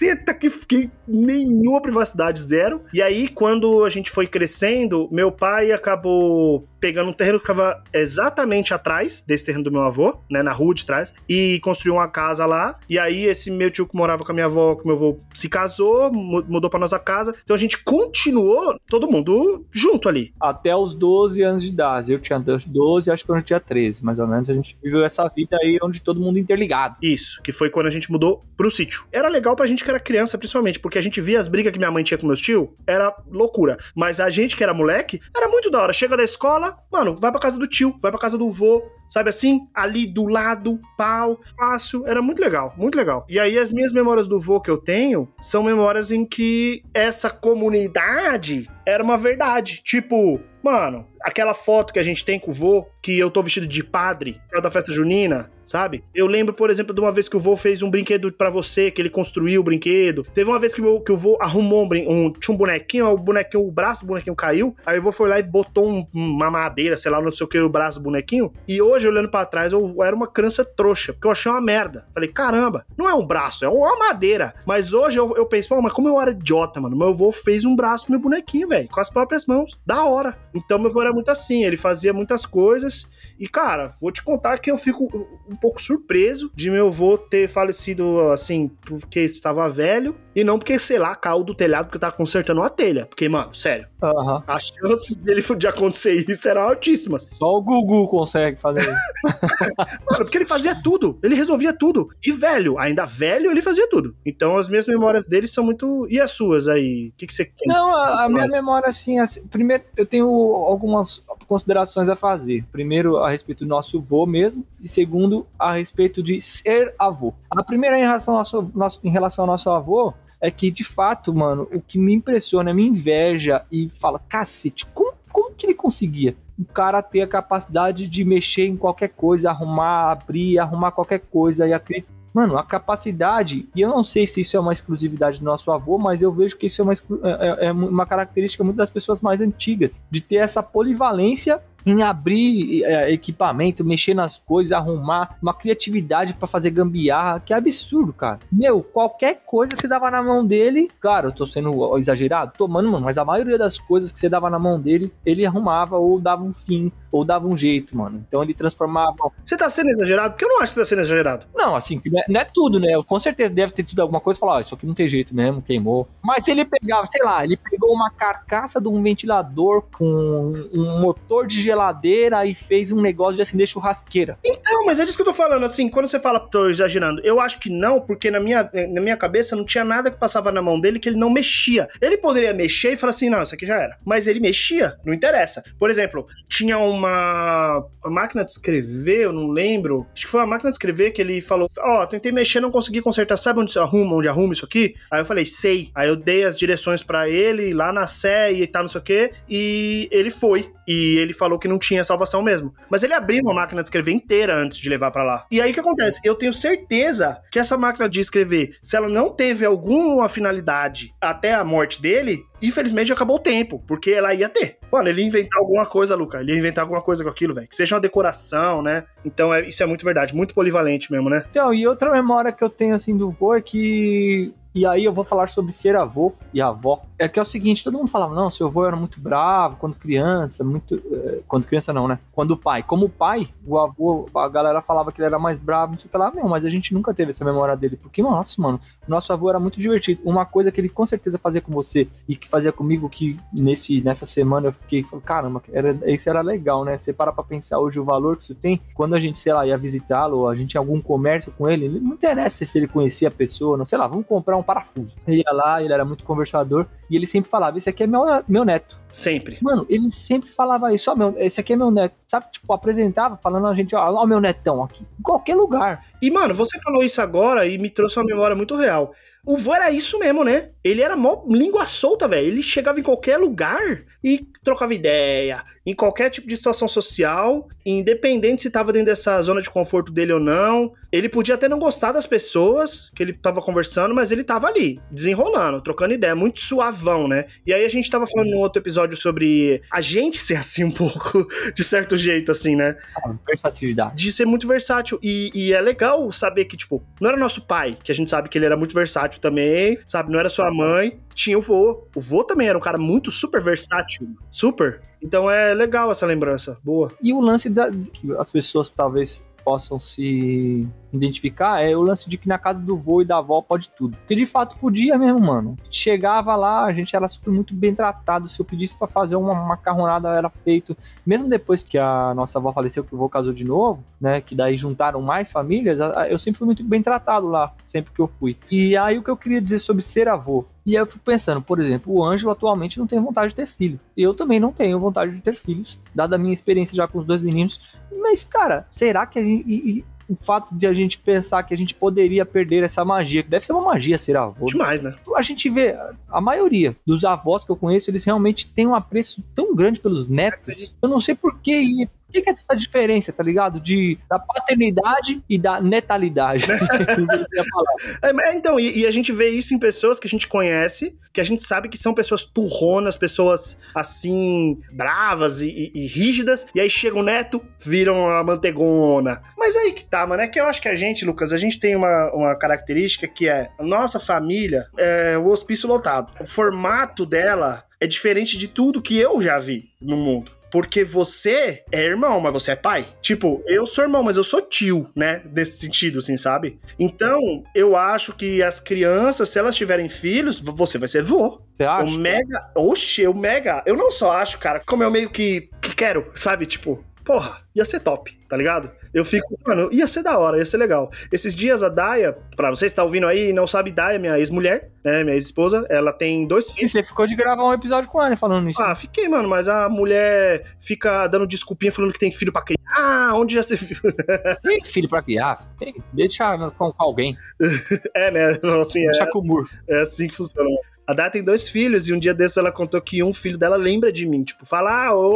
caceta 0.00 0.32
que 0.32 0.48
fiquei 0.48 0.90
nenhuma 1.06 1.80
privacidade, 1.80 2.40
zero. 2.40 2.82
E 2.92 3.02
aí, 3.02 3.28
quando 3.28 3.84
a 3.84 3.88
gente 3.88 4.10
foi 4.10 4.26
crescendo, 4.26 5.08
meu 5.12 5.30
pai 5.30 5.72
acabou 5.72 6.64
pegando 6.80 7.10
um 7.10 7.12
terreno 7.12 7.38
que 7.38 7.46
ficava 7.46 7.82
exatamente 7.92 8.72
atrás 8.72 9.20
desse 9.20 9.44
terreno 9.44 9.64
do 9.64 9.70
meu 9.70 9.82
avô, 9.82 10.16
né, 10.30 10.42
na 10.42 10.52
rua 10.52 10.74
de 10.74 10.86
trás, 10.86 11.12
e 11.28 11.60
construiu 11.60 11.94
uma 11.94 12.08
casa 12.08 12.46
lá. 12.46 12.78
E 12.88 12.98
aí, 12.98 13.26
esse 13.26 13.50
meu 13.50 13.70
tio 13.70 13.86
que 13.86 13.94
morava 13.94 14.24
com 14.24 14.32
a 14.32 14.34
minha 14.34 14.46
avó, 14.46 14.74
com 14.74 14.88
meu 14.88 14.96
avô, 14.96 15.18
se 15.34 15.48
casou, 15.48 16.10
mudou 16.10 16.70
para 16.70 16.80
nossa 16.80 16.98
casa. 16.98 17.34
Então 17.44 17.54
a 17.54 17.58
gente 17.58 17.82
continuou, 17.84 18.78
todo 18.88 19.10
mundo 19.10 19.66
junto 19.70 20.08
ali. 20.08 20.32
Até 20.40 20.74
os 20.74 20.94
12 20.94 21.42
anos 21.42 21.62
de 21.62 21.68
idade. 21.68 22.12
Eu 22.12 22.20
tinha 22.20 22.38
12, 22.38 23.10
acho 23.10 23.24
que 23.24 23.30
eu 23.30 23.42
tinha 23.42 23.60
13, 23.60 24.02
mais 24.02 24.18
ou 24.18 24.26
menos. 24.26 24.48
A 24.48 24.54
gente 24.54 24.76
viveu 24.82 25.04
essa 25.04 25.28
vida 25.28 25.58
aí 25.60 25.78
onde 25.82 26.00
todo 26.00 26.20
mundo 26.20 26.38
interligado. 26.38 26.96
Isso, 27.02 27.42
que 27.42 27.52
foi 27.52 27.68
quando 27.68 27.86
a 27.86 27.90
gente 27.90 28.10
mudou 28.10 28.42
pro 28.56 28.70
sítio. 28.70 29.04
Era 29.12 29.28
legal 29.28 29.54
pra 29.54 29.66
gente 29.66 29.84
era 29.90 30.00
criança, 30.00 30.38
principalmente, 30.38 30.78
porque 30.80 30.98
a 30.98 31.00
gente 31.00 31.20
via 31.20 31.38
as 31.38 31.48
brigas 31.48 31.72
que 31.72 31.78
minha 31.78 31.90
mãe 31.90 32.02
tinha 32.02 32.18
com 32.18 32.26
meus 32.26 32.40
tio, 32.40 32.74
era 32.86 33.14
loucura. 33.28 33.76
Mas 33.94 34.20
a 34.20 34.30
gente 34.30 34.56
que 34.56 34.62
era 34.62 34.74
moleque, 34.74 35.20
era 35.36 35.48
muito 35.48 35.70
da 35.70 35.82
hora. 35.82 35.92
Chega 35.92 36.16
da 36.16 36.24
escola, 36.24 36.76
mano, 36.90 37.16
vai 37.16 37.30
pra 37.30 37.40
casa 37.40 37.58
do 37.58 37.66
tio, 37.66 37.98
vai 38.00 38.10
pra 38.10 38.20
casa 38.20 38.38
do 38.38 38.50
vô, 38.50 38.82
sabe 39.10 39.28
assim? 39.28 39.66
Ali 39.74 40.06
do 40.06 40.26
lado, 40.26 40.80
pau, 40.96 41.40
fácil. 41.58 42.06
Era 42.06 42.22
muito 42.22 42.40
legal, 42.40 42.72
muito 42.76 42.96
legal. 42.96 43.26
E 43.28 43.38
aí 43.38 43.58
as 43.58 43.70
minhas 43.70 43.92
memórias 43.92 44.26
do 44.26 44.40
vô 44.40 44.60
que 44.60 44.70
eu 44.70 44.78
tenho 44.78 45.28
são 45.40 45.62
memórias 45.62 46.12
em 46.12 46.24
que 46.24 46.82
essa 46.94 47.28
comunidade 47.28 48.70
era 48.86 49.02
uma 49.02 49.18
verdade. 49.18 49.82
Tipo, 49.84 50.40
mano, 50.62 51.06
aquela 51.20 51.54
foto 51.54 51.92
que 51.92 51.98
a 51.98 52.02
gente 52.02 52.24
tem 52.24 52.38
com 52.38 52.50
o 52.50 52.54
vô, 52.54 52.86
que 53.02 53.18
eu 53.18 53.30
tô 53.30 53.42
vestido 53.42 53.66
de 53.66 53.84
padre, 53.84 54.40
da 54.62 54.70
festa 54.70 54.92
junina, 54.92 55.50
sabe? 55.64 56.02
Eu 56.14 56.26
lembro, 56.26 56.54
por 56.54 56.70
exemplo, 56.70 56.94
de 56.94 57.00
uma 57.00 57.12
vez 57.12 57.28
que 57.28 57.36
o 57.36 57.40
vô 57.40 57.56
fez 57.56 57.82
um 57.82 57.90
brinquedo 57.90 58.32
para 58.32 58.50
você, 58.50 58.90
que 58.90 59.00
ele 59.00 59.10
construiu 59.10 59.60
o 59.60 59.64
brinquedo. 59.64 60.24
Teve 60.34 60.50
uma 60.50 60.58
vez 60.58 60.74
que 60.74 60.82
o, 60.82 61.00
que 61.00 61.12
o 61.12 61.16
vô 61.16 61.38
arrumou 61.40 61.84
um, 61.84 62.26
um, 62.26 62.32
tinha 62.32 62.54
um 62.54 62.58
bonequinho, 62.58 63.06
o 63.06 63.16
bonequinho, 63.16 63.66
o 63.66 63.72
braço 63.72 64.00
do 64.00 64.06
bonequinho 64.06 64.34
caiu, 64.34 64.74
aí 64.84 64.98
o 64.98 65.02
vô 65.02 65.12
foi 65.12 65.28
lá 65.28 65.38
e 65.38 65.42
botou 65.42 65.88
um, 65.88 66.06
uma 66.12 66.50
madeira, 66.50 66.96
sei 66.96 67.10
lá, 67.10 67.20
não 67.20 67.30
sei 67.30 67.44
o 67.44 67.48
que, 67.48 67.58
o 67.58 67.68
braço 67.68 67.98
do 67.98 68.04
bonequinho. 68.04 68.52
E 68.66 68.80
hoje, 68.82 68.99
olhando 69.08 69.28
para 69.28 69.44
trás, 69.46 69.72
eu, 69.72 70.02
era 70.02 70.14
uma 70.14 70.26
criança 70.26 70.64
trouxa, 70.64 71.12
porque 71.12 71.26
eu 71.26 71.30
achei 71.30 71.50
uma 71.50 71.60
merda. 71.60 72.06
Falei, 72.12 72.30
caramba, 72.30 72.84
não 72.96 73.08
é 73.08 73.14
um 73.14 73.26
braço, 73.26 73.64
é 73.64 73.68
uma 73.68 73.98
madeira. 73.98 74.54
Mas 74.66 74.92
hoje 74.92 75.18
eu, 75.18 75.36
eu 75.36 75.46
penso, 75.46 75.74
mas 75.80 75.92
como 75.92 76.08
eu 76.08 76.20
era 76.20 76.30
idiota, 76.30 76.80
mano, 76.80 76.96
meu 76.96 77.08
avô 77.08 77.32
fez 77.32 77.64
um 77.64 77.74
braço 77.74 78.06
pro 78.06 78.12
meu 78.12 78.20
bonequinho, 78.20 78.68
velho, 78.68 78.88
com 78.88 79.00
as 79.00 79.10
próprias 79.10 79.46
mãos. 79.46 79.78
Da 79.86 80.04
hora. 80.04 80.36
Então 80.54 80.78
meu 80.78 80.90
avô 80.90 81.02
era 81.02 81.12
muito 81.12 81.30
assim, 81.30 81.64
ele 81.64 81.76
fazia 81.76 82.12
muitas 82.12 82.44
coisas. 82.46 83.08
E, 83.40 83.48
cara, 83.48 83.90
vou 83.98 84.12
te 84.12 84.22
contar 84.22 84.58
que 84.58 84.70
eu 84.70 84.76
fico 84.76 85.08
um 85.50 85.56
pouco 85.56 85.80
surpreso 85.80 86.52
de 86.54 86.70
meu 86.70 86.88
avô 86.88 87.16
ter 87.16 87.48
falecido 87.48 88.20
assim, 88.30 88.68
porque 88.82 89.20
estava 89.20 89.66
velho. 89.66 90.14
E 90.36 90.44
não 90.44 90.58
porque, 90.58 90.78
sei 90.78 90.98
lá, 90.98 91.14
caiu 91.14 91.42
do 91.42 91.54
telhado 91.54 91.86
porque 91.86 91.98
tava 91.98 92.14
consertando 92.14 92.60
uma 92.60 92.68
telha. 92.68 93.06
Porque, 93.06 93.28
mano, 93.28 93.54
sério. 93.54 93.88
Uhum. 94.02 94.42
As 94.46 94.68
chances 94.68 95.16
dele 95.16 95.42
de 95.56 95.66
acontecer 95.66 96.30
isso 96.30 96.48
eram 96.48 96.62
altíssimas. 96.62 97.26
Só 97.32 97.56
o 97.56 97.62
Gugu 97.62 98.08
consegue 98.08 98.60
fazer 98.60 98.82
isso. 98.82 99.00
mano, 100.10 100.24
porque 100.24 100.36
ele 100.36 100.44
fazia 100.44 100.80
tudo. 100.80 101.18
Ele 101.22 101.34
resolvia 101.34 101.72
tudo. 101.72 102.08
E 102.24 102.30
velho, 102.30 102.78
ainda 102.78 103.06
velho, 103.06 103.50
ele 103.50 103.62
fazia 103.62 103.88
tudo. 103.88 104.14
Então 104.24 104.58
as 104.58 104.68
minhas 104.68 104.86
memórias 104.86 105.26
dele 105.26 105.48
são 105.48 105.64
muito. 105.64 106.06
E 106.10 106.20
as 106.20 106.32
suas 106.32 106.68
aí? 106.68 107.08
O 107.08 107.12
que, 107.16 107.26
que 107.26 107.32
você 107.32 107.46
tem? 107.46 107.66
Não, 107.66 107.96
a, 107.96 108.24
a 108.24 108.28
minha 108.28 108.46
memória, 108.46 108.88
assim, 108.88 109.18
assim, 109.18 109.42
primeiro, 109.46 109.82
eu 109.96 110.04
tenho 110.04 110.28
algumas 110.28 111.24
considerações 111.50 112.08
a 112.08 112.14
fazer. 112.14 112.64
Primeiro, 112.70 113.16
a 113.16 113.28
respeito 113.28 113.64
do 113.64 113.68
nosso 113.68 113.98
avô 113.98 114.24
mesmo. 114.24 114.64
E 114.80 114.86
segundo, 114.86 115.44
a 115.58 115.72
respeito 115.72 116.22
de 116.22 116.40
ser 116.40 116.94
avô. 116.96 117.34
A 117.50 117.64
primeira, 117.64 117.98
em 117.98 118.02
relação 118.02 118.34
ao 118.34 118.38
nosso, 118.38 118.70
nosso, 118.72 119.00
em 119.02 119.10
relação 119.10 119.42
ao 119.42 119.50
nosso 119.50 119.68
avô, 119.68 120.14
é 120.40 120.48
que, 120.48 120.70
de 120.70 120.84
fato, 120.84 121.34
mano, 121.34 121.66
o 121.72 121.80
que 121.80 121.98
me 121.98 122.14
impressiona, 122.14 122.72
me 122.72 122.86
inveja 122.86 123.64
e 123.70 123.90
fala, 123.90 124.20
cacete, 124.28 124.86
como, 124.94 125.12
como 125.32 125.52
que 125.52 125.66
ele 125.66 125.74
conseguia? 125.74 126.36
O 126.56 126.64
cara 126.64 127.02
ter 127.02 127.22
a 127.22 127.26
capacidade 127.26 128.06
de 128.06 128.24
mexer 128.24 128.66
em 128.66 128.76
qualquer 128.76 129.08
coisa, 129.08 129.50
arrumar, 129.50 130.12
abrir, 130.12 130.56
arrumar 130.60 130.92
qualquer 130.92 131.18
coisa 131.18 131.66
e 131.66 131.72
acreditar 131.72 132.19
Mano, 132.32 132.56
a 132.56 132.62
capacidade, 132.62 133.68
e 133.74 133.80
eu 133.80 133.88
não 133.88 134.04
sei 134.04 134.26
se 134.26 134.40
isso 134.40 134.56
é 134.56 134.60
uma 134.60 134.72
exclusividade 134.72 135.40
do 135.40 135.44
nosso 135.44 135.70
avô, 135.70 135.98
mas 135.98 136.22
eu 136.22 136.32
vejo 136.32 136.56
que 136.56 136.68
isso 136.68 136.80
é 136.80 136.84
uma, 136.84 136.92
é, 136.92 137.66
é 137.66 137.72
uma 137.72 138.06
característica 138.06 138.62
muito 138.62 138.76
das 138.76 138.90
pessoas 138.90 139.20
mais 139.20 139.40
antigas, 139.40 139.92
de 140.10 140.20
ter 140.20 140.36
essa 140.36 140.62
polivalência 140.62 141.60
em 141.84 142.02
abrir 142.02 142.84
é, 142.84 143.12
equipamento, 143.12 143.84
mexer 143.84 144.14
nas 144.14 144.38
coisas, 144.38 144.72
arrumar, 144.72 145.36
uma 145.42 145.54
criatividade 145.54 146.34
para 146.34 146.46
fazer 146.46 146.70
gambiarra, 146.70 147.40
que 147.40 147.52
é 147.52 147.56
absurdo, 147.56 148.12
cara. 148.12 148.38
Meu, 148.50 148.82
qualquer 148.82 149.42
coisa 149.44 149.74
que 149.74 149.80
você 149.80 149.88
dava 149.88 150.10
na 150.10 150.22
mão 150.22 150.44
dele, 150.44 150.88
claro, 151.00 151.28
eu 151.28 151.32
tô 151.32 151.46
sendo 151.46 151.96
exagerado, 151.98 152.52
tomando, 152.56 152.90
mano, 152.90 153.04
mas 153.04 153.18
a 153.18 153.24
maioria 153.24 153.58
das 153.58 153.78
coisas 153.78 154.12
que 154.12 154.18
você 154.18 154.28
dava 154.28 154.50
na 154.50 154.58
mão 154.58 154.80
dele, 154.80 155.12
ele 155.24 155.46
arrumava 155.46 155.96
ou 155.96 156.20
dava 156.20 156.42
um 156.42 156.52
fim, 156.52 156.92
ou 157.10 157.24
dava 157.24 157.46
um 157.46 157.56
jeito, 157.56 157.96
mano. 157.96 158.24
Então 158.26 158.42
ele 158.42 158.54
transformava. 158.54 159.16
Você 159.44 159.56
tá 159.56 159.68
sendo 159.68 159.90
exagerado? 159.90 160.30
Porque 160.30 160.44
eu 160.44 160.48
não 160.48 160.62
acho 160.62 160.72
que 160.72 160.74
você 160.74 160.80
tá 160.80 160.84
sendo 160.84 161.00
exagerado. 161.00 161.46
Não, 161.54 161.74
assim, 161.74 162.00
não 162.06 162.20
é, 162.20 162.24
não 162.28 162.40
é 162.40 162.44
tudo, 162.44 162.78
né? 162.78 162.88
Com 163.06 163.18
certeza 163.18 163.50
deve 163.50 163.72
ter 163.72 163.82
tido 163.82 164.00
alguma 164.00 164.20
coisa 164.20 164.38
e 164.38 164.40
falar, 164.40 164.58
ah, 164.58 164.60
isso 164.60 164.74
aqui 164.74 164.86
não 164.86 164.94
tem 164.94 165.08
jeito 165.08 165.34
mesmo, 165.34 165.62
queimou. 165.62 166.08
Mas 166.22 166.46
ele 166.48 166.64
pegava, 166.64 167.06
sei 167.06 167.22
lá, 167.24 167.44
ele 167.44 167.56
pegou 167.56 167.92
uma 167.92 168.10
carcaça 168.10 168.80
de 168.80 168.88
um 168.88 169.02
ventilador 169.02 169.82
com 169.96 170.68
um 170.72 171.00
motor 171.00 171.46
de 171.46 171.60
geladeira 171.70 172.44
e 172.44 172.54
fez 172.54 172.90
um 172.90 173.00
negócio 173.00 173.36
de 173.36 173.42
acender 173.42 173.66
churrasqueira. 173.66 174.38
Então, 174.44 174.84
mas 174.86 174.98
é 174.98 175.04
disso 175.04 175.16
que 175.16 175.22
eu 175.22 175.26
tô 175.26 175.32
falando, 175.32 175.64
assim, 175.64 175.88
quando 175.88 176.06
você 176.06 176.18
fala, 176.18 176.40
tô 176.40 176.68
exagerando, 176.68 177.20
eu 177.24 177.40
acho 177.40 177.60
que 177.60 177.70
não, 177.70 178.00
porque 178.00 178.30
na 178.30 178.40
minha, 178.40 178.68
na 178.90 179.00
minha 179.00 179.16
cabeça 179.16 179.54
não 179.54 179.64
tinha 179.64 179.84
nada 179.84 180.10
que 180.10 180.18
passava 180.18 180.50
na 180.50 180.60
mão 180.60 180.80
dele 180.80 180.98
que 180.98 181.08
ele 181.08 181.18
não 181.18 181.30
mexia. 181.30 181.88
Ele 182.00 182.16
poderia 182.16 182.52
mexer 182.52 182.92
e 182.92 182.96
falar 182.96 183.10
assim, 183.10 183.30
não, 183.30 183.42
isso 183.42 183.54
aqui 183.54 183.64
já 183.64 183.76
era. 183.76 183.96
Mas 184.04 184.26
ele 184.26 184.40
mexia, 184.40 184.96
não 185.04 185.14
interessa. 185.14 185.62
Por 185.78 185.90
exemplo, 185.90 186.26
tinha 186.48 186.78
uma, 186.78 187.84
uma 188.04 188.10
máquina 188.10 188.44
de 188.44 188.50
escrever, 188.50 189.24
eu 189.24 189.32
não 189.32 189.48
lembro, 189.48 190.06
acho 190.12 190.24
que 190.24 190.30
foi 190.30 190.40
uma 190.40 190.46
máquina 190.46 190.70
de 190.70 190.76
escrever 190.76 191.12
que 191.12 191.22
ele 191.22 191.40
falou, 191.40 191.68
ó, 191.78 192.02
oh, 192.02 192.06
tentei 192.06 192.32
mexer, 192.32 192.60
não 192.60 192.70
consegui 192.70 193.00
consertar, 193.00 193.36
sabe 193.36 193.60
onde 193.60 193.78
arruma, 193.78 194.16
onde 194.16 194.28
arruma 194.28 194.52
isso 194.52 194.64
aqui? 194.64 194.94
Aí 195.10 195.20
eu 195.20 195.24
falei, 195.24 195.44
sei. 195.44 195.90
Aí 195.94 196.08
eu 196.08 196.16
dei 196.16 196.44
as 196.44 196.58
direções 196.58 197.02
para 197.02 197.28
ele, 197.28 197.72
lá 197.72 197.92
na 197.92 198.06
Sé 198.06 198.52
e 198.52 198.66
tal, 198.66 198.82
não 198.82 198.88
sei 198.88 199.00
o 199.00 199.04
quê, 199.04 199.32
e 199.48 200.08
ele 200.10 200.30
foi. 200.30 200.70
E 200.86 201.18
ele 201.18 201.32
falou 201.32 201.58
que 201.60 201.68
não 201.68 201.78
tinha 201.78 202.02
salvação 202.02 202.42
mesmo. 202.42 202.74
Mas 202.90 203.02
ele 203.02 203.14
abriu 203.14 203.42
uma 203.42 203.54
máquina 203.54 203.82
de 203.82 203.86
escrever 203.86 204.12
inteira 204.12 204.56
antes 204.56 204.78
de 204.78 204.88
levar 204.88 205.10
para 205.10 205.22
lá. 205.22 205.46
E 205.50 205.60
aí 205.60 205.70
o 205.70 205.74
que 205.74 205.80
acontece? 205.80 206.20
Eu 206.24 206.34
tenho 206.34 206.52
certeza 206.52 207.40
que 207.50 207.58
essa 207.58 207.76
máquina 207.76 208.08
de 208.08 208.20
escrever, 208.20 208.76
se 208.82 208.96
ela 208.96 209.08
não 209.08 209.30
teve 209.30 209.64
alguma 209.64 210.28
finalidade 210.28 211.14
até 211.20 211.54
a 211.54 211.62
morte 211.62 212.00
dele, 212.00 212.42
infelizmente 212.60 213.12
acabou 213.12 213.36
o 213.36 213.40
tempo, 213.40 213.82
porque 213.86 214.10
ela 214.10 214.34
ia 214.34 214.48
ter. 214.48 214.78
Mano, 214.90 215.08
ele 215.08 215.20
ia 215.22 215.26
inventar 215.26 215.60
alguma 215.60 215.86
coisa, 215.86 216.16
Luca. 216.16 216.40
Ele 216.40 216.52
ia 216.52 216.58
inventar 216.58 216.82
alguma 216.82 217.02
coisa 217.02 217.22
com 217.22 217.30
aquilo, 217.30 217.54
velho. 217.54 217.68
Que 217.68 217.76
seja 217.76 217.94
uma 217.94 218.00
decoração, 218.00 218.82
né? 218.82 219.04
Então 219.24 219.52
é, 219.52 219.66
isso 219.66 219.82
é 219.82 219.86
muito 219.86 220.04
verdade, 220.04 220.34
muito 220.34 220.54
polivalente 220.54 221.10
mesmo, 221.10 221.30
né? 221.30 221.44
Então, 221.50 221.72
e 221.72 221.86
outra 221.86 222.10
memória 222.10 222.52
que 222.52 222.62
eu 222.62 222.70
tenho 222.70 222.94
assim 222.94 223.16
do 223.16 223.30
vô 223.30 223.54
é 223.54 223.60
que 223.60 224.52
e 224.72 224.86
aí 224.86 225.04
eu 225.04 225.12
vou 225.12 225.24
falar 225.24 225.48
sobre 225.48 225.72
ser 225.72 225.96
avô 225.96 226.32
e 226.54 226.60
avó. 226.60 227.02
É 227.18 227.28
que 227.28 227.40
é 227.40 227.42
o 227.42 227.46
seguinte, 227.46 227.82
todo 227.82 227.98
mundo 227.98 228.08
falava, 228.08 228.34
não, 228.34 228.50
seu 228.50 228.68
avô 228.68 228.86
era 228.86 228.94
muito 228.94 229.20
bravo 229.20 229.76
quando 229.76 229.96
criança, 229.96 230.62
muito... 230.62 230.94
Eh, 230.94 231.40
quando 231.48 231.66
criança 231.66 231.92
não, 231.92 232.06
né? 232.06 232.20
Quando 232.32 232.56
pai. 232.56 232.82
Como 232.84 233.08
pai, 233.08 233.48
o 233.66 233.76
avô, 233.78 234.26
a 234.32 234.48
galera 234.48 234.80
falava 234.80 235.10
que 235.10 235.20
ele 235.20 235.26
era 235.26 235.40
mais 235.40 235.58
bravo, 235.58 235.92
não 235.92 235.98
sei 235.98 236.06
o 236.06 236.10
que 236.10 236.16
lá. 236.16 236.30
Não, 236.32 236.48
mas 236.48 236.64
a 236.64 236.70
gente 236.70 236.94
nunca 236.94 237.12
teve 237.12 237.32
essa 237.32 237.44
memória 237.44 237.76
dele. 237.76 237.96
Porque, 237.96 238.22
nossa, 238.22 238.62
mano, 238.62 238.80
nosso 239.08 239.32
avô 239.32 239.50
era 239.50 239.58
muito 239.58 239.80
divertido. 239.80 240.20
Uma 240.24 240.46
coisa 240.46 240.70
que 240.70 240.80
ele 240.80 240.88
com 240.88 241.04
certeza 241.04 241.36
fazia 241.36 241.60
com 241.60 241.72
você 241.72 242.06
e 242.28 242.36
que 242.36 242.48
fazia 242.50 242.72
comigo, 242.72 243.08
que 243.08 243.38
nesse, 243.52 244.00
nessa 244.02 244.26
semana 244.26 244.68
eu 244.68 244.72
fiquei, 244.72 245.04
caramba, 245.24 245.62
era, 245.72 245.96
isso 246.06 246.28
era 246.28 246.40
legal, 246.40 246.84
né? 246.84 246.98
Você 246.98 247.12
para 247.12 247.32
pra 247.32 247.44
pensar 247.44 247.78
hoje 247.78 247.98
o 247.98 248.04
valor 248.04 248.36
que 248.36 248.44
isso 248.44 248.54
tem. 248.54 248.80
Quando 248.94 249.14
a 249.14 249.20
gente, 249.20 249.40
sei 249.40 249.52
lá, 249.52 249.66
ia 249.66 249.78
visitá-lo, 249.78 250.48
a 250.48 250.54
gente 250.54 250.70
tinha 250.70 250.80
algum 250.80 251.00
comércio 251.00 251.52
com 251.52 251.68
ele, 251.68 251.88
não 251.88 252.14
interessa 252.14 252.66
se 252.66 252.78
ele 252.78 252.88
conhecia 252.88 253.28
a 253.28 253.30
pessoa, 253.30 253.76
não 253.76 253.86
sei 253.86 253.98
lá, 253.98 254.06
vamos 254.06 254.26
comprar 254.26 254.56
um 254.56 254.62
parafuso. 254.62 255.12
Ele 255.26 255.38
ia 255.38 255.52
lá, 255.52 255.82
ele 255.82 255.92
era 255.92 256.04
muito 256.04 256.24
conversador 256.24 256.86
e 257.10 257.16
ele 257.16 257.26
sempre 257.26 257.50
falava: 257.50 257.76
Esse 257.76 257.90
aqui 257.90 258.04
é 258.04 258.06
meu, 258.06 258.24
meu 258.46 258.64
neto. 258.64 258.98
Sempre. 259.12 259.58
Mano, 259.60 259.84
ele 259.88 260.10
sempre 260.12 260.50
falava 260.52 260.94
isso: 260.94 261.10
Ó, 261.10 261.16
meu, 261.16 261.34
esse 261.36 261.60
aqui 261.60 261.72
é 261.72 261.76
meu 261.76 261.90
neto. 261.90 262.14
Sabe? 262.28 262.46
Tipo, 262.52 262.72
apresentava, 262.72 263.36
falando 263.36 263.66
a 263.66 263.74
gente: 263.74 263.94
Ó, 263.94 264.14
ó, 264.14 264.26
meu 264.26 264.40
netão 264.40 264.84
aqui. 264.84 265.04
Em 265.18 265.22
qualquer 265.22 265.56
lugar. 265.56 266.06
E, 266.22 266.30
mano, 266.30 266.54
você 266.54 266.78
falou 266.80 267.02
isso 267.02 267.20
agora 267.20 267.66
e 267.66 267.76
me 267.78 267.90
trouxe 267.90 268.18
uma 268.18 268.26
memória 268.26 268.54
muito 268.54 268.76
real. 268.76 269.12
O 269.46 269.56
vô 269.56 269.74
era 269.74 269.90
isso 269.90 270.18
mesmo, 270.18 270.44
né? 270.44 270.70
Ele 270.84 271.00
era 271.00 271.16
mó 271.16 271.44
língua 271.48 271.86
solta, 271.86 272.28
velho. 272.28 272.46
Ele 272.46 272.62
chegava 272.62 273.00
em 273.00 273.02
qualquer 273.02 273.38
lugar 273.38 273.80
e 274.22 274.46
trocava 274.62 274.94
ideia, 274.94 275.64
em 275.84 275.94
qualquer 275.94 276.30
tipo 276.30 276.46
de 276.46 276.56
situação 276.56 276.86
social, 276.86 277.68
independente 277.84 278.62
se 278.62 278.68
estava 278.68 278.92
dentro 278.92 279.06
dessa 279.06 279.40
zona 279.40 279.60
de 279.60 279.70
conforto 279.70 280.12
dele 280.12 280.32
ou 280.32 280.40
não. 280.40 280.92
Ele 281.10 281.28
podia 281.28 281.54
até 281.54 281.68
não 281.68 281.78
gostar 281.78 282.12
das 282.12 282.26
pessoas 282.26 283.10
que 283.14 283.22
ele 283.22 283.32
estava 283.32 283.60
conversando, 283.60 284.14
mas 284.14 284.30
ele 284.30 284.42
estava 284.42 284.68
ali, 284.68 285.00
desenrolando, 285.10 285.80
trocando 285.80 286.14
ideia, 286.14 286.36
muito 286.36 286.60
suavão, 286.60 287.26
né? 287.26 287.46
E 287.66 287.72
aí 287.72 287.84
a 287.84 287.88
gente 287.88 288.04
estava 288.04 288.26
falando 288.26 288.50
no 288.50 288.58
outro 288.58 288.80
episódio 288.80 289.16
sobre 289.16 289.82
a 289.90 290.00
gente 290.00 290.38
ser 290.38 290.56
assim 290.56 290.84
um 290.84 290.90
pouco, 290.90 291.46
de 291.74 291.82
certo 291.82 292.16
jeito, 292.16 292.52
assim, 292.52 292.76
né? 292.76 292.96
Ah, 293.16 293.34
versatilidade. 293.46 294.22
De 294.22 294.30
ser 294.30 294.44
muito 294.44 294.68
versátil. 294.68 295.18
E, 295.22 295.50
e 295.54 295.72
é 295.72 295.80
legal 295.80 296.30
saber 296.30 296.66
que, 296.66 296.76
tipo, 296.76 297.02
não 297.20 297.30
era 297.30 297.38
nosso 297.38 297.66
pai, 297.66 297.96
que 298.04 298.12
a 298.12 298.14
gente 298.14 298.30
sabe 298.30 298.48
que 298.48 298.58
ele 298.58 298.66
era 298.66 298.76
muito 298.76 298.94
versátil 298.94 299.40
também, 299.40 299.98
sabe? 300.06 300.30
Não 300.30 300.38
era 300.38 300.48
sua 300.48 300.70
mãe, 300.70 301.18
tinha 301.40 301.58
o 301.58 301.62
vô. 301.62 302.06
O 302.14 302.20
vô 302.20 302.44
também 302.44 302.68
era 302.68 302.76
um 302.76 302.80
cara 302.80 302.98
muito 302.98 303.30
super 303.30 303.62
versátil. 303.62 304.28
Super. 304.50 305.00
Então 305.22 305.50
é 305.50 305.72
legal 305.74 306.10
essa 306.10 306.26
lembrança. 306.26 306.78
Boa. 306.84 307.10
E 307.22 307.32
o 307.32 307.40
lance 307.40 307.68
da, 307.70 307.90
que 307.90 308.30
as 308.38 308.50
pessoas 308.50 308.90
talvez 308.90 309.42
possam 309.64 309.98
se 309.98 310.86
identificar 311.12 311.80
é 311.82 311.96
o 311.96 312.02
lance 312.02 312.28
de 312.28 312.38
que 312.38 312.48
na 312.48 312.58
casa 312.58 312.80
do 312.80 312.96
vô 312.96 313.22
e 313.22 313.24
da 313.24 313.38
avó 313.38 313.60
pode 313.60 313.90
tudo. 313.90 314.16
Porque 314.16 314.34
de 314.34 314.46
fato 314.46 314.76
podia 314.76 315.18
mesmo, 315.18 315.40
mano. 315.40 315.76
Chegava 315.90 316.54
lá, 316.56 316.84
a 316.84 316.92
gente 316.92 317.14
era 317.14 317.28
super 317.28 317.50
muito 317.50 317.74
bem 317.74 317.94
tratado. 317.94 318.48
Se 318.48 318.60
eu 318.60 318.64
pedisse 318.64 318.96
para 318.96 319.08
fazer 319.08 319.36
uma 319.36 319.54
macarronada, 319.54 320.28
era 320.30 320.48
feito. 320.48 320.96
Mesmo 321.26 321.48
depois 321.48 321.82
que 321.82 321.98
a 321.98 322.32
nossa 322.34 322.58
avó 322.58 322.72
faleceu, 322.72 323.04
que 323.04 323.14
o 323.14 323.18
vô 323.18 323.28
casou 323.28 323.52
de 323.52 323.64
novo, 323.64 324.02
né? 324.20 324.40
Que 324.40 324.54
daí 324.54 324.76
juntaram 324.76 325.20
mais 325.20 325.50
famílias, 325.50 325.98
eu 326.28 326.38
sempre 326.38 326.58
fui 326.58 326.66
muito 326.66 326.84
bem 326.84 327.02
tratado 327.02 327.48
lá, 327.48 327.72
sempre 327.88 328.12
que 328.12 328.20
eu 328.20 328.30
fui. 328.38 328.56
E 328.70 328.96
aí 328.96 329.18
o 329.18 329.22
que 329.22 329.30
eu 329.30 329.36
queria 329.36 329.60
dizer 329.60 329.78
sobre 329.78 330.02
ser 330.02 330.28
avô. 330.28 330.64
E 330.86 330.96
aí 330.96 331.02
eu 331.02 331.06
fico 331.06 331.20
pensando, 331.24 331.60
por 331.60 331.78
exemplo, 331.78 332.12
o 332.12 332.24
Ângelo 332.24 332.52
atualmente 332.52 332.98
não 332.98 333.06
tem 333.06 333.20
vontade 333.20 333.50
de 333.50 333.56
ter 333.56 333.66
filho. 333.66 334.00
Eu 334.16 334.34
também 334.34 334.58
não 334.58 334.72
tenho 334.72 334.98
vontade 334.98 335.30
de 335.30 335.40
ter 335.40 335.54
filhos, 335.54 335.98
dada 336.14 336.36
a 336.36 336.38
minha 336.38 336.54
experiência 336.54 336.96
já 336.96 337.06
com 337.06 337.18
os 337.18 337.26
dois 337.26 337.42
meninos. 337.42 337.80
Mas, 338.18 338.42
cara, 338.42 338.86
será 338.90 339.26
que 339.26 339.38
a 339.38 339.42
gente 339.42 340.04
o 340.30 340.38
fato 340.40 340.72
de 340.72 340.86
a 340.86 340.92
gente 340.92 341.18
pensar 341.18 341.64
que 341.64 341.74
a 341.74 341.76
gente 341.76 341.92
poderia 341.92 342.46
perder 342.46 342.84
essa 342.84 343.04
magia, 343.04 343.42
que 343.42 343.48
deve 343.50 343.66
ser 343.66 343.72
uma 343.72 343.82
magia 343.82 344.16
ser 344.16 344.36
avô. 344.36 344.66
Demais, 344.66 345.02
né? 345.02 345.12
A 345.34 345.42
gente 345.42 345.68
vê, 345.68 345.96
a 346.28 346.40
maioria 346.40 346.96
dos 347.04 347.24
avós 347.24 347.64
que 347.64 347.70
eu 347.70 347.76
conheço, 347.76 348.10
eles 348.10 348.22
realmente 348.22 348.68
têm 348.68 348.86
um 348.86 348.94
apreço 348.94 349.42
tão 349.54 349.74
grande 349.74 349.98
pelos 349.98 350.28
netos. 350.28 350.92
Eu 351.02 351.08
não 351.08 351.20
sei 351.20 351.34
por 351.34 351.58
que 351.58 352.08
o 352.30 352.32
que, 352.32 352.42
que 352.42 352.50
é 352.50 352.52
essa 352.52 352.76
diferença, 352.78 353.32
tá 353.32 353.42
ligado? 353.42 353.80
De, 353.80 354.16
da 354.28 354.38
paternidade 354.38 355.42
e 355.48 355.58
da 355.58 355.80
netalidade. 355.80 356.64
é, 358.22 358.54
então, 358.54 358.78
e, 358.78 359.00
e, 359.00 359.06
a 359.06 359.10
gente 359.10 359.32
vê 359.32 359.48
isso 359.48 359.74
em 359.74 359.78
pessoas 359.78 360.20
que 360.20 360.26
a 360.26 360.30
gente 360.30 360.46
conhece, 360.46 361.18
que 361.32 361.40
a 361.40 361.44
gente 361.44 361.62
sabe 361.62 361.88
que 361.88 361.98
são 361.98 362.14
pessoas 362.14 362.44
turronas, 362.44 363.16
pessoas 363.16 363.80
assim, 363.94 364.78
bravas 364.92 365.60
e, 365.60 365.70
e, 365.70 366.04
e 366.04 366.06
rígidas, 366.06 366.66
e 366.74 366.80
aí 366.80 366.88
chega 366.88 367.18
o 367.18 367.22
neto, 367.22 367.60
viram 367.80 368.28
a 368.30 368.44
mantegona. 368.44 369.42
Mas 369.58 369.76
aí 369.76 369.92
que 369.92 370.04
tá, 370.04 370.26
mano, 370.26 370.42
é 370.42 370.48
que 370.48 370.60
eu 370.60 370.66
acho 370.66 370.80
que 370.80 370.88
a 370.88 370.94
gente, 370.94 371.24
Lucas, 371.24 371.52
a 371.52 371.58
gente 371.58 371.80
tem 371.80 371.96
uma, 371.96 372.30
uma 372.32 372.54
característica 372.54 373.26
que 373.26 373.48
é 373.48 373.70
a 373.78 373.82
nossa 373.82 374.20
família 374.20 374.86
é 374.96 375.36
o 375.36 375.48
hospício 375.48 375.88
lotado. 375.88 376.32
O 376.40 376.46
formato 376.46 377.26
dela 377.26 377.84
é 378.00 378.06
diferente 378.06 378.56
de 378.56 378.68
tudo 378.68 379.02
que 379.02 379.18
eu 379.18 379.42
já 379.42 379.58
vi 379.58 379.90
no 380.00 380.16
mundo. 380.16 380.59
Porque 380.70 381.04
você 381.04 381.84
é 381.90 382.02
irmão, 382.02 382.40
mas 382.40 382.52
você 382.52 382.72
é 382.72 382.76
pai. 382.76 383.06
Tipo, 383.20 383.62
eu 383.66 383.86
sou 383.86 384.04
irmão, 384.04 384.22
mas 384.22 384.36
eu 384.36 384.44
sou 384.44 384.62
tio, 384.62 385.10
né? 385.14 385.42
Nesse 385.52 385.78
sentido, 385.78 386.20
assim, 386.20 386.36
sabe? 386.36 386.78
Então, 386.98 387.64
eu 387.74 387.96
acho 387.96 388.36
que 388.36 388.62
as 388.62 388.80
crianças, 388.80 389.48
se 389.48 389.58
elas 389.58 389.76
tiverem 389.76 390.08
filhos, 390.08 390.60
você 390.60 390.98
vai 390.98 391.08
ser 391.08 391.22
vô. 391.22 391.60
Você 391.76 391.84
acha? 391.84 392.04
O 392.04 392.10
mega. 392.10 392.70
Oxe, 392.76 393.26
o 393.26 393.34
mega. 393.34 393.82
Eu 393.86 393.96
não 393.96 394.10
só 394.10 394.32
acho, 394.32 394.58
cara, 394.58 394.80
como 394.84 395.02
eu 395.02 395.10
meio 395.10 395.30
que, 395.30 395.68
que 395.80 395.94
quero, 395.94 396.30
sabe? 396.34 396.66
Tipo, 396.66 397.04
porra, 397.24 397.62
ia 397.74 397.84
ser 397.84 398.00
top, 398.00 398.36
tá 398.48 398.56
ligado? 398.56 398.90
Eu 399.12 399.24
fico, 399.24 399.58
mano, 399.66 399.88
ia 399.92 400.06
ser 400.06 400.22
da 400.22 400.38
hora, 400.38 400.58
ia 400.58 400.64
ser 400.64 400.76
legal. 400.76 401.10
Esses 401.32 401.54
dias 401.54 401.82
a 401.82 401.88
Daya, 401.88 402.36
pra 402.54 402.70
você 402.70 402.86
estar 402.86 403.02
ouvindo 403.02 403.26
aí 403.26 403.50
e 403.50 403.52
não 403.52 403.66
sabe, 403.66 403.90
Daya, 403.90 404.18
minha 404.18 404.38
ex-mulher, 404.38 404.90
né, 405.04 405.24
minha 405.24 405.34
ex-esposa, 405.34 405.86
ela 405.88 406.12
tem 406.12 406.46
dois 406.46 406.70
filhos. 406.70 406.90
E 406.90 406.92
você 406.92 407.02
ficou 407.02 407.26
de 407.26 407.34
gravar 407.34 407.64
um 407.64 407.72
episódio 407.72 408.08
com 408.08 408.22
ela 408.22 408.36
falando 408.36 408.70
isso? 408.70 408.80
Ah, 408.80 408.94
fiquei, 408.94 409.28
mano, 409.28 409.48
mas 409.48 409.68
a 409.68 409.88
mulher 409.88 410.64
fica 410.78 411.26
dando 411.26 411.46
desculpinha 411.46 411.90
falando 411.90 412.12
que 412.12 412.18
tem 412.18 412.30
filho 412.30 412.52
pra 412.52 412.62
criar. 412.62 412.80
Ah, 412.96 413.32
onde 413.34 413.54
já 413.54 413.62
se 413.62 413.76
viu? 413.76 413.96
Tem 414.62 414.84
filho 414.84 415.08
pra 415.08 415.22
criar? 415.22 415.64
Tem, 415.78 415.94
deixa 416.12 416.70
com, 416.76 416.92
alguém. 416.98 417.36
é, 418.14 418.30
né? 418.30 418.48
Assim, 418.80 419.04
deixa 419.04 419.24
é, 419.24 419.30
com 419.30 419.38
o 419.38 419.44
muro. 419.44 419.68
É 419.88 420.00
assim 420.00 420.26
que 420.26 420.34
funciona. 420.34 420.68
A 421.10 421.12
Daya 421.12 421.28
tem 421.28 421.42
dois 421.42 421.68
filhos 421.68 422.08
e 422.08 422.14
um 422.14 422.20
dia 422.20 422.32
desses 422.32 422.56
ela 422.56 422.70
contou 422.70 423.00
que 423.00 423.20
um 423.20 423.34
filho 423.34 423.58
dela 423.58 423.74
lembra 423.74 424.12
de 424.12 424.28
mim. 424.28 424.44
Tipo, 424.44 424.64
fala, 424.64 425.08
ah, 425.08 425.12
ou, 425.12 425.34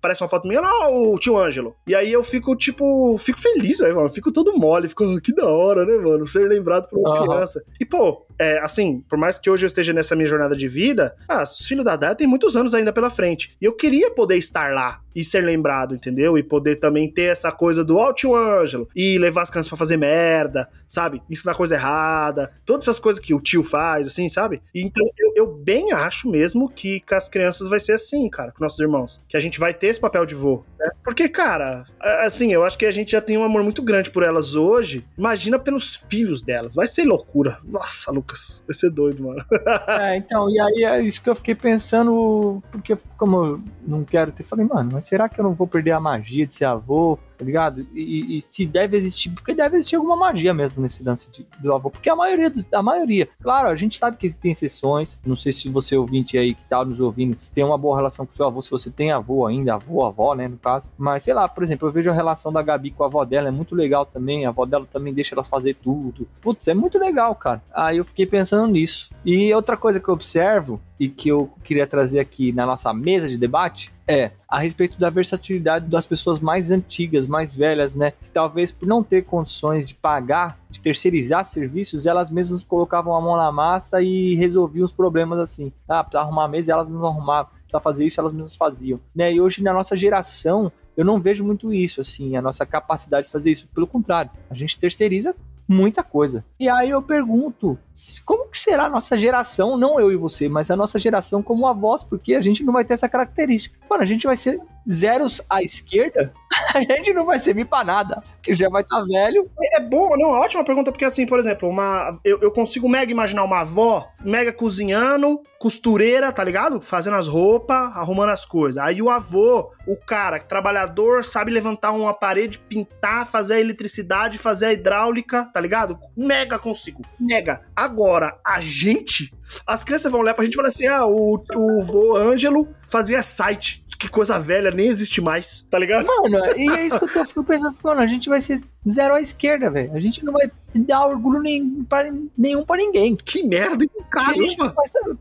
parece 0.00 0.22
uma 0.22 0.28
foto 0.28 0.46
minha, 0.46 0.60
não, 0.60 1.12
o 1.12 1.18
tio 1.18 1.36
Ângelo. 1.36 1.74
E 1.88 1.94
aí 1.94 2.12
eu 2.12 2.22
fico, 2.22 2.54
tipo, 2.54 3.18
fico 3.18 3.40
feliz, 3.40 3.78
velho, 3.78 3.96
mano. 3.96 4.08
Fico 4.08 4.32
todo 4.32 4.56
mole, 4.56 4.88
fico, 4.88 5.02
ah, 5.02 5.20
que 5.20 5.34
da 5.34 5.48
hora, 5.48 5.84
né, 5.84 5.96
mano? 5.96 6.24
Ser 6.24 6.48
lembrado 6.48 6.88
por 6.88 7.00
uma 7.00 7.20
uhum. 7.20 7.26
criança. 7.26 7.60
E, 7.80 7.84
pô, 7.84 8.27
é, 8.38 8.58
assim, 8.58 9.02
por 9.08 9.18
mais 9.18 9.38
que 9.38 9.50
hoje 9.50 9.64
eu 9.64 9.66
esteja 9.66 9.92
nessa 9.92 10.14
minha 10.14 10.26
jornada 10.26 10.56
de 10.56 10.68
vida, 10.68 11.16
ah, 11.28 11.42
os 11.42 11.66
filhos 11.66 11.84
da 11.84 11.96
Daya 11.96 12.14
têm 12.14 12.26
muitos 12.26 12.56
anos 12.56 12.74
ainda 12.74 12.92
pela 12.92 13.10
frente. 13.10 13.56
E 13.60 13.64
eu 13.64 13.72
queria 13.72 14.10
poder 14.10 14.36
estar 14.36 14.72
lá 14.72 15.00
e 15.14 15.24
ser 15.24 15.40
lembrado, 15.40 15.96
entendeu? 15.96 16.38
E 16.38 16.42
poder 16.42 16.76
também 16.76 17.10
ter 17.10 17.24
essa 17.24 17.50
coisa 17.50 17.84
do, 17.84 17.96
ó, 17.96 18.10
oh, 18.10 18.12
tio 18.12 18.36
Ângelo, 18.36 18.88
e 18.94 19.18
levar 19.18 19.42
as 19.42 19.50
crianças 19.50 19.68
pra 19.68 19.76
fazer 19.76 19.96
merda, 19.96 20.68
sabe? 20.86 21.20
Ensinar 21.28 21.54
coisa 21.54 21.74
errada, 21.74 22.52
todas 22.64 22.84
essas 22.84 23.00
coisas 23.00 23.20
que 23.20 23.34
o 23.34 23.40
tio 23.40 23.64
faz, 23.64 24.06
assim, 24.06 24.28
sabe? 24.28 24.62
Então 24.72 25.04
eu, 25.18 25.27
eu 25.38 25.46
bem 25.46 25.92
acho 25.92 26.28
mesmo 26.28 26.68
que 26.68 27.00
com 27.00 27.14
as 27.14 27.28
crianças 27.28 27.68
vai 27.68 27.78
ser 27.78 27.92
assim, 27.92 28.28
cara, 28.28 28.50
com 28.50 28.62
nossos 28.62 28.80
irmãos. 28.80 29.24
Que 29.28 29.36
a 29.36 29.40
gente 29.40 29.60
vai 29.60 29.72
ter 29.72 29.86
esse 29.86 30.00
papel 30.00 30.26
de 30.26 30.34
vô, 30.34 30.64
né? 30.78 30.90
Porque, 31.04 31.28
cara, 31.28 31.84
assim, 32.00 32.52
eu 32.52 32.64
acho 32.64 32.76
que 32.76 32.84
a 32.84 32.90
gente 32.90 33.12
já 33.12 33.20
tem 33.20 33.38
um 33.38 33.44
amor 33.44 33.62
muito 33.62 33.80
grande 33.80 34.10
por 34.10 34.22
elas 34.22 34.56
hoje. 34.56 35.04
Imagina 35.16 35.58
pelos 35.58 35.96
filhos 36.10 36.42
delas. 36.42 36.74
Vai 36.74 36.88
ser 36.88 37.04
loucura. 37.04 37.58
Nossa, 37.64 38.10
Lucas, 38.10 38.62
vai 38.66 38.74
ser 38.74 38.90
doido, 38.90 39.22
mano. 39.22 39.44
é, 40.00 40.16
então, 40.16 40.50
e 40.50 40.58
aí 40.58 40.84
é 40.84 41.00
isso 41.02 41.22
que 41.22 41.30
eu 41.30 41.36
fiquei 41.36 41.54
pensando, 41.54 42.62
porque 42.72 42.96
como 43.16 43.44
eu 43.44 43.60
não 43.86 44.04
quero 44.04 44.32
ter, 44.32 44.42
falei, 44.42 44.66
mano, 44.66 44.90
mas 44.94 45.06
será 45.06 45.28
que 45.28 45.40
eu 45.40 45.44
não 45.44 45.54
vou 45.54 45.66
perder 45.66 45.92
a 45.92 46.00
magia 46.00 46.46
de 46.46 46.56
ser 46.56 46.64
avô? 46.64 47.18
Tá 47.38 47.44
ligado? 47.44 47.86
E, 47.94 48.38
e, 48.38 48.42
se 48.42 48.66
deve 48.66 48.96
existir, 48.96 49.30
porque 49.30 49.54
deve 49.54 49.76
existir 49.76 49.94
alguma 49.94 50.16
magia 50.16 50.52
mesmo 50.52 50.82
nesse 50.82 51.04
lance 51.04 51.30
de, 51.30 51.46
do 51.60 51.72
avô, 51.72 51.88
porque 51.88 52.10
a 52.10 52.16
maioria, 52.16 52.52
a 52.72 52.82
maioria, 52.82 53.28
claro, 53.40 53.68
a 53.68 53.76
gente 53.76 53.96
sabe 53.96 54.16
que 54.16 54.26
existem 54.26 54.50
exceções, 54.50 55.18
não 55.24 55.36
sei 55.36 55.52
se 55.52 55.68
você 55.68 55.96
ouvinte 55.96 56.36
aí 56.36 56.54
que 56.54 56.64
tá 56.64 56.84
nos 56.84 56.98
ouvindo 56.98 57.38
tem 57.54 57.62
uma 57.62 57.78
boa 57.78 57.96
relação 57.96 58.26
com 58.26 58.34
seu 58.34 58.46
avô, 58.46 58.60
se 58.60 58.70
você 58.70 58.90
tem 58.90 59.12
avô 59.12 59.46
ainda, 59.46 59.74
avô, 59.74 60.04
avó, 60.04 60.34
né, 60.34 60.48
no 60.48 60.56
caso, 60.56 60.90
mas 60.98 61.22
sei 61.22 61.32
lá, 61.32 61.46
por 61.46 61.62
exemplo, 61.62 61.86
eu 61.86 61.92
vejo 61.92 62.10
a 62.10 62.14
relação 62.14 62.52
da 62.52 62.60
Gabi 62.60 62.90
com 62.90 63.04
a 63.04 63.06
avó 63.06 63.24
dela, 63.24 63.48
é 63.48 63.52
muito 63.52 63.74
legal 63.74 64.04
também, 64.04 64.44
a 64.44 64.48
avó 64.48 64.66
dela 64.66 64.86
também 64.92 65.14
deixa 65.14 65.34
elas 65.34 65.46
fazer 65.46 65.74
tudo, 65.74 66.26
putz, 66.40 66.66
é 66.66 66.74
muito 66.74 66.98
legal, 66.98 67.34
cara, 67.36 67.62
aí 67.72 67.98
eu 67.98 68.04
fiquei 68.04 68.26
pensando 68.26 68.72
nisso, 68.72 69.10
e 69.24 69.54
outra 69.54 69.76
coisa 69.76 70.00
que 70.00 70.08
eu 70.08 70.14
observo, 70.14 70.80
e 70.98 71.08
que 71.08 71.28
eu 71.28 71.50
queria 71.62 71.86
trazer 71.86 72.18
aqui 72.18 72.52
na 72.52 72.66
nossa 72.66 72.92
mesa 72.92 73.28
de 73.28 73.36
debate, 73.38 73.90
É, 74.10 74.30
a 74.48 74.58
respeito 74.58 74.98
da 74.98 75.10
versatilidade 75.10 75.86
das 75.86 76.06
pessoas 76.06 76.40
mais 76.40 76.70
antigas, 76.70 77.26
mais 77.26 77.54
velhas, 77.54 77.94
né? 77.94 78.14
Talvez 78.32 78.72
por 78.72 78.88
não 78.88 79.04
ter 79.04 79.22
condições 79.22 79.86
de 79.86 79.94
pagar, 79.94 80.58
de 80.70 80.80
terceirizar 80.80 81.44
serviços, 81.44 82.06
elas 82.06 82.30
mesmas 82.30 82.64
colocavam 82.64 83.14
a 83.14 83.20
mão 83.20 83.36
na 83.36 83.52
massa 83.52 84.00
e 84.00 84.34
resolviam 84.34 84.86
os 84.86 84.92
problemas 84.92 85.38
assim. 85.38 85.70
Ah, 85.86 86.02
precisa 86.02 86.22
arrumar 86.22 86.46
a 86.46 86.48
mesa, 86.48 86.72
elas 86.72 86.88
mesmas 86.88 87.04
arrumavam. 87.04 87.52
Precisa 87.52 87.80
fazer 87.80 88.06
isso, 88.06 88.18
elas 88.18 88.32
mesmas 88.32 88.56
faziam. 88.56 88.98
Né? 89.14 89.34
E 89.34 89.42
hoje, 89.42 89.62
na 89.62 89.74
nossa 89.74 89.94
geração, 89.94 90.72
eu 90.96 91.04
não 91.04 91.20
vejo 91.20 91.44
muito 91.44 91.70
isso, 91.70 92.00
assim, 92.00 92.34
a 92.34 92.40
nossa 92.40 92.64
capacidade 92.64 93.26
de 93.26 93.32
fazer 93.32 93.50
isso. 93.50 93.68
Pelo 93.74 93.86
contrário, 93.86 94.30
a 94.50 94.54
gente 94.54 94.78
terceiriza 94.78 95.36
muita 95.68 96.02
coisa. 96.02 96.44
E 96.58 96.68
aí 96.68 96.88
eu 96.90 97.02
pergunto, 97.02 97.78
como 98.24 98.48
que 98.48 98.58
será 98.58 98.86
a 98.86 98.88
nossa 98.88 99.18
geração, 99.18 99.76
não 99.76 100.00
eu 100.00 100.10
e 100.10 100.16
você, 100.16 100.48
mas 100.48 100.70
a 100.70 100.76
nossa 100.76 100.98
geração 100.98 101.42
como 101.42 101.66
avós, 101.66 102.02
porque 102.02 102.34
a 102.34 102.40
gente 102.40 102.64
não 102.64 102.72
vai 102.72 102.84
ter 102.84 102.94
essa 102.94 103.08
característica. 103.08 103.78
Mano, 103.88 104.02
a 104.02 104.06
gente 104.06 104.26
vai 104.26 104.36
ser 104.36 104.58
zeros 104.90 105.42
à 105.48 105.62
esquerda, 105.62 106.32
a 106.74 106.80
gente 106.80 107.12
não 107.12 107.26
vai 107.26 107.38
servir 107.38 107.66
pra 107.66 107.84
nada, 107.84 108.22
porque 108.36 108.54
já 108.54 108.68
vai 108.68 108.82
estar 108.82 109.00
tá 109.00 109.04
velho. 109.04 109.50
É, 109.60 109.78
é 109.78 109.80
bom, 109.80 110.16
não, 110.16 110.34
é 110.34 110.40
ótima 110.40 110.64
pergunta, 110.64 110.90
porque 110.90 111.04
assim, 111.04 111.26
por 111.26 111.38
exemplo, 111.38 111.68
uma, 111.68 112.18
eu, 112.24 112.40
eu 112.40 112.50
consigo 112.50 112.88
mega 112.88 113.12
imaginar 113.12 113.44
uma 113.44 113.60
avó, 113.60 114.08
mega 114.24 114.52
cozinhando, 114.52 115.40
costureira, 115.58 116.32
tá 116.32 116.42
ligado? 116.42 116.80
Fazendo 116.80 117.16
as 117.16 117.28
roupas, 117.28 117.96
arrumando 117.96 118.30
as 118.30 118.44
coisas. 118.44 118.78
Aí 118.78 119.02
o 119.02 119.10
avô, 119.10 119.70
o 119.86 119.96
cara, 119.96 120.38
trabalhador, 120.38 121.22
sabe 121.22 121.50
levantar 121.50 121.92
uma 121.92 122.14
parede, 122.14 122.58
pintar, 122.58 123.26
fazer 123.26 123.54
a 123.54 123.60
eletricidade, 123.60 124.38
fazer 124.38 124.66
a 124.66 124.72
hidráulica, 124.72 125.50
tá 125.52 125.60
ligado? 125.60 125.98
Mega 126.16 126.58
consigo, 126.58 127.02
mega. 127.20 127.62
Agora, 127.76 128.38
a 128.44 128.60
gente, 128.60 129.32
as 129.66 129.84
crianças 129.84 130.10
vão 130.10 130.20
olhar 130.20 130.34
pra 130.34 130.44
gente 130.44 130.54
e 130.54 130.56
falar 130.56 130.68
assim, 130.68 130.86
ah, 130.86 131.06
o, 131.06 131.38
o 131.54 131.82
vô 131.82 132.16
Ângelo 132.16 132.68
fazia 132.86 133.22
site 133.22 133.86
que 133.98 134.08
coisa 134.08 134.38
velha, 134.38 134.70
nem 134.70 134.86
existe 134.86 135.20
mais, 135.20 135.62
tá 135.62 135.76
ligado? 135.76 136.06
Mano, 136.06 136.38
e 136.56 136.70
é 136.70 136.86
isso 136.86 136.98
que 136.98 137.04
eu 137.06 137.12
tô, 137.12 137.24
fico 137.24 137.42
pensando, 137.42 137.76
mano, 137.82 138.00
a 138.00 138.06
gente 138.06 138.28
vai 138.28 138.40
ser 138.40 138.60
zero 138.88 139.14
à 139.14 139.20
esquerda, 139.20 139.68
velho. 139.68 139.92
A 139.92 139.98
gente 139.98 140.24
não 140.24 140.32
vai 140.32 140.48
dar 140.72 141.06
orgulho 141.06 141.40
nem 141.40 141.82
pra, 141.82 142.08
nenhum 142.36 142.64
pra 142.64 142.76
ninguém. 142.76 143.16
Que 143.16 143.42
merda, 143.42 143.82
hein? 143.82 143.90
caramba! 144.08 144.72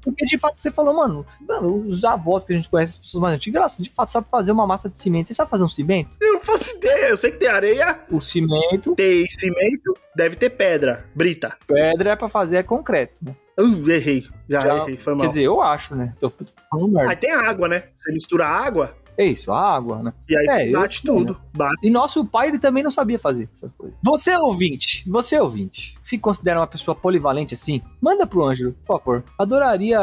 Porque 0.01 0.25
de 0.25 0.37
fato 0.37 0.61
você 0.61 0.69
falou, 0.69 0.93
mano, 0.93 1.25
mano, 1.47 1.87
os 1.87 2.05
avós 2.05 2.43
que 2.43 2.53
a 2.53 2.55
gente 2.55 2.69
conhece, 2.69 2.91
as 2.91 2.97
pessoas 2.99 3.21
mais 3.21 3.35
antigas, 3.35 3.59
elas 3.59 3.77
de 3.77 3.89
fato 3.89 4.11
sabem 4.11 4.29
fazer 4.29 4.51
uma 4.51 4.67
massa 4.67 4.87
de 4.87 4.99
cimento. 4.99 5.27
Você 5.27 5.33
sabe 5.33 5.49
fazer 5.49 5.63
um 5.63 5.69
cimento? 5.69 6.11
Eu 6.21 6.33
não 6.33 6.41
faço 6.41 6.77
ideia, 6.77 7.09
eu 7.09 7.17
sei 7.17 7.31
que 7.31 7.37
tem 7.37 7.49
areia. 7.49 7.99
O 8.11 8.21
cimento. 8.21 8.93
Tem 8.95 9.25
cimento, 9.27 9.97
deve 10.15 10.35
ter 10.35 10.51
pedra, 10.51 11.03
brita. 11.15 11.57
Pedra 11.65 12.11
é 12.11 12.15
pra 12.15 12.29
fazer 12.29 12.57
é 12.57 12.63
concreto, 12.63 13.15
né? 13.23 13.35
Uh, 13.59 13.89
errei. 13.89 14.25
Já, 14.47 14.61
Já, 14.61 14.77
errei, 14.77 14.97
foi 14.97 15.13
mal. 15.13 15.21
Quer 15.23 15.29
dizer, 15.29 15.43
eu 15.43 15.61
acho, 15.61 15.95
né? 15.95 16.13
Tô 16.19 16.31
falando 16.69 16.93
merda. 16.93 17.11
Aí 17.11 17.15
tem 17.15 17.31
água, 17.31 17.67
né? 17.67 17.83
Você 17.93 18.11
mistura 18.11 18.47
água. 18.47 18.95
É 19.17 19.25
isso, 19.25 19.51
água, 19.51 20.03
né? 20.03 20.13
E 20.29 20.37
aí 20.37 20.45
é, 20.45 20.49
você 20.49 20.71
bate 20.71 21.07
eu, 21.07 21.15
tudo. 21.15 21.33
Né? 21.33 21.39
Bate. 21.55 21.75
E 21.81 21.89
nosso 21.89 22.23
pai, 22.23 22.49
ele 22.49 22.59
também 22.59 22.83
não 22.83 22.91
sabia 22.91 23.17
fazer 23.17 23.49
essas 23.55 23.71
coisas. 23.73 23.97
Você 24.03 24.37
ouvinte, 24.37 25.03
você 25.09 25.39
ouvinte, 25.39 25.95
se 26.03 26.19
considera 26.19 26.59
uma 26.59 26.67
pessoa 26.67 26.93
polivalente 26.93 27.55
assim, 27.55 27.81
manda 27.99 28.27
pro 28.27 28.43
Ângelo, 28.45 28.73
por 28.85 28.99
favor. 28.99 29.23
Adoraria 29.39 29.99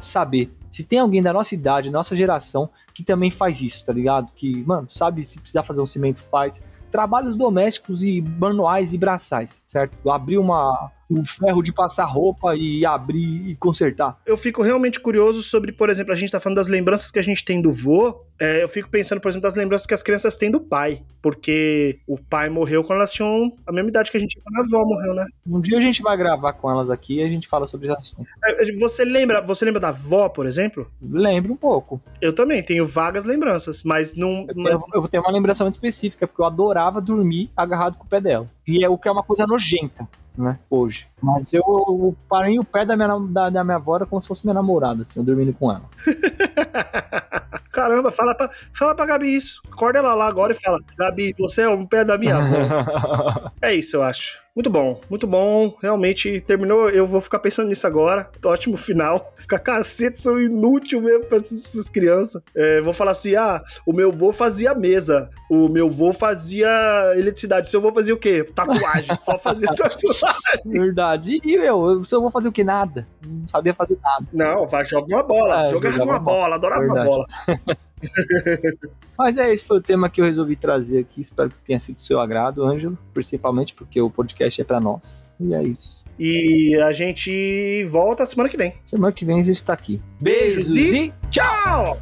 saber 0.00 0.50
se 0.74 0.82
tem 0.82 0.98
alguém 0.98 1.22
da 1.22 1.32
nossa 1.32 1.54
idade, 1.54 1.90
nossa 1.90 2.16
geração, 2.16 2.68
que 2.94 3.04
também 3.04 3.30
faz 3.30 3.60
isso, 3.60 3.84
tá 3.84 3.92
ligado? 3.92 4.32
Que, 4.34 4.64
mano, 4.64 4.88
sabe 4.90 5.24
se 5.24 5.38
precisar 5.38 5.62
fazer 5.62 5.80
um 5.80 5.86
cimento, 5.86 6.20
faz. 6.30 6.60
Trabalhos 6.90 7.36
domésticos 7.36 8.02
e 8.02 8.20
manuais 8.20 8.92
e 8.92 8.98
braçais, 8.98 9.62
certo? 9.68 10.10
Abrir 10.10 10.38
uma, 10.38 10.90
o 11.08 11.24
ferro 11.24 11.62
de 11.62 11.72
passar 11.72 12.04
roupa 12.04 12.54
e 12.56 12.84
abrir 12.84 13.48
e 13.48 13.54
consertar. 13.56 14.18
Eu 14.26 14.36
fico 14.36 14.62
realmente 14.62 15.00
curioso 15.00 15.42
sobre, 15.42 15.72
por 15.72 15.90
exemplo, 15.90 16.12
a 16.12 16.16
gente 16.16 16.32
tá 16.32 16.40
falando 16.40 16.56
das 16.56 16.68
lembranças 16.68 17.10
que 17.10 17.18
a 17.18 17.22
gente 17.22 17.44
tem 17.44 17.60
do 17.60 17.72
vô. 17.72 18.24
É, 18.40 18.62
eu 18.62 18.68
fico 18.68 18.88
pensando, 18.88 19.20
por 19.20 19.28
exemplo, 19.28 19.42
das 19.42 19.54
lembranças 19.54 19.86
que 19.86 19.94
as 19.94 20.02
crianças 20.02 20.36
têm 20.36 20.50
do 20.50 20.60
pai. 20.60 21.02
Porque 21.22 22.00
o 22.06 22.18
pai 22.18 22.48
morreu 22.48 22.82
quando 22.82 22.98
elas 22.98 23.12
tinham 23.12 23.52
a 23.66 23.72
mesma 23.72 23.90
idade 23.90 24.10
que 24.10 24.16
a 24.16 24.20
gente 24.20 24.30
tinha 24.30 24.42
quando 24.42 24.56
a 24.56 24.78
avó 24.78 24.86
morreu, 24.86 25.14
né? 25.14 25.26
Um 25.46 25.60
dia 25.60 25.78
a 25.78 25.80
gente 25.80 26.02
vai 26.02 26.16
gravar 26.16 26.52
com 26.54 26.70
elas 26.70 26.90
aqui 26.90 27.16
e 27.16 27.22
a 27.22 27.28
gente 27.28 27.48
fala 27.48 27.66
sobre 27.66 27.88
esse 27.88 27.96
assunto. 27.96 28.28
É, 28.44 28.72
você 28.78 29.04
lembra, 29.04 29.40
você 29.40 29.64
lembra 29.64 29.80
da 29.80 29.88
avó, 29.88 30.28
por 30.28 30.46
exemplo? 30.46 30.90
Lembro 31.02 31.52
um 31.52 31.56
pouco. 31.56 32.00
Eu 32.20 32.32
também 32.32 32.62
tenho 32.62 32.86
vagas 32.86 33.24
lembranças, 33.24 33.82
mas 33.82 34.16
não. 34.16 34.46
Eu, 34.48 34.54
mas... 34.56 34.80
eu 34.92 35.08
tenho 35.08 35.22
uma 35.22 35.32
lembrança 35.32 35.64
muito 35.64 35.74
específica, 35.74 36.26
porque 36.26 36.40
eu 36.40 36.46
adorava 36.46 37.00
dormir 37.00 37.50
agarrado 37.56 37.98
com 37.98 38.04
o 38.04 38.08
pé 38.08 38.20
dela. 38.20 38.46
E 38.66 38.84
é 38.84 38.88
o 38.88 38.98
que 38.98 39.08
é 39.08 39.12
uma 39.12 39.22
coisa 39.22 39.46
nojenta 39.46 40.08
né? 40.36 40.58
Hoje. 40.68 41.06
Mas 41.24 41.52
eu, 41.52 41.62
eu 41.66 42.16
parei 42.28 42.58
o 42.58 42.64
pé 42.64 42.84
da 42.84 42.96
minha, 42.96 43.18
da, 43.30 43.48
da 43.48 43.64
minha 43.64 43.76
avó 43.76 43.98
como 44.04 44.20
se 44.20 44.28
fosse 44.28 44.44
minha 44.44 44.54
namorada, 44.54 45.02
assim, 45.02 45.20
eu 45.20 45.24
dormindo 45.24 45.54
com 45.54 45.70
ela. 45.70 45.84
Caramba, 47.74 48.12
fala 48.12 48.36
pra, 48.36 48.48
fala 48.72 48.94
pra 48.94 49.04
Gabi 49.04 49.34
isso. 49.34 49.60
Acorda 49.70 49.98
ela 49.98 50.14
lá 50.14 50.28
agora 50.28 50.52
e 50.52 50.54
fala: 50.54 50.78
Gabi, 50.96 51.32
você 51.36 51.62
é 51.62 51.68
um 51.68 51.84
pé 51.84 52.04
da 52.04 52.16
minha 52.16 52.36
avó. 52.36 53.50
é 53.60 53.74
isso, 53.74 53.96
eu 53.96 54.02
acho. 54.04 54.44
Muito 54.54 54.70
bom, 54.70 55.00
muito 55.10 55.26
bom. 55.26 55.76
Realmente 55.82 56.40
terminou. 56.40 56.88
Eu 56.88 57.08
vou 57.08 57.20
ficar 57.20 57.40
pensando 57.40 57.68
nisso 57.68 57.84
agora. 57.88 58.30
Ótimo 58.44 58.76
final. 58.76 59.32
Ficar 59.36 59.58
cacete, 59.58 60.20
sou 60.20 60.40
inútil 60.40 61.02
mesmo 61.02 61.24
pra 61.24 61.38
essas 61.38 61.88
crianças. 61.88 62.40
É, 62.54 62.80
vou 62.80 62.92
falar 62.92 63.10
assim: 63.10 63.34
ah, 63.34 63.60
o 63.84 63.92
meu 63.92 64.12
vô 64.12 64.32
fazia 64.32 64.72
mesa. 64.72 65.28
O 65.50 65.68
meu 65.68 65.90
vô 65.90 66.12
fazia 66.12 66.68
eletricidade. 67.16 67.68
Seu 67.68 67.80
vô 67.80 67.92
fazia 67.92 68.14
o 68.14 68.18
quê? 68.18 68.44
Tatuagem. 68.44 69.16
Só 69.16 69.36
fazia 69.36 69.66
tatuagem. 69.74 70.30
Verdade. 70.66 71.13
E 71.44 71.56
meu, 71.56 72.04
seu 72.04 72.20
vô 72.20 72.30
fazia 72.30 72.50
o 72.50 72.52
quê? 72.52 72.64
Nada. 72.64 73.06
Não 73.26 73.48
sabia 73.48 73.74
fazer 73.74 73.98
nada. 74.02 74.26
Não, 74.32 74.66
vai 74.66 74.84
jogar 74.84 75.16
uma 75.16 75.22
bola. 75.22 75.64
É, 75.64 75.70
jogava 75.70 76.02
uma 76.04 76.18
bola. 76.18 76.54
Adorava 76.56 76.80
Verdade. 76.80 77.08
uma 77.08 77.16
bola. 77.16 77.26
Mas 79.18 79.36
é, 79.36 79.52
esse 79.52 79.64
foi 79.64 79.78
o 79.78 79.82
tema 79.82 80.10
que 80.10 80.20
eu 80.20 80.24
resolvi 80.24 80.56
trazer 80.56 80.98
aqui. 80.98 81.20
Espero 81.20 81.48
que 81.50 81.58
tenha 81.60 81.78
sido 81.78 81.96
do 81.96 82.02
seu 82.02 82.20
agrado, 82.20 82.64
Ângelo. 82.64 82.98
Principalmente 83.12 83.74
porque 83.74 84.00
o 84.00 84.10
podcast 84.10 84.60
é 84.60 84.64
para 84.64 84.80
nós. 84.80 85.30
E 85.40 85.54
é 85.54 85.62
isso. 85.62 86.02
E 86.18 86.76
a 86.80 86.92
gente 86.92 87.84
volta 87.84 88.24
semana 88.24 88.48
que 88.48 88.56
vem. 88.56 88.72
Semana 88.86 89.12
que 89.12 89.24
vem 89.24 89.40
a 89.40 89.44
gente 89.44 89.56
está 89.56 89.72
aqui. 89.72 90.00
Beijos, 90.20 90.72
Beijos 90.72 90.92
e 90.92 91.12
tchau! 91.30 91.98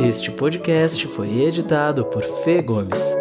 Este 0.00 0.30
podcast 0.30 1.06
foi 1.08 1.42
editado 1.42 2.04
por 2.06 2.22
Fê 2.22 2.62
Gomes. 2.62 3.14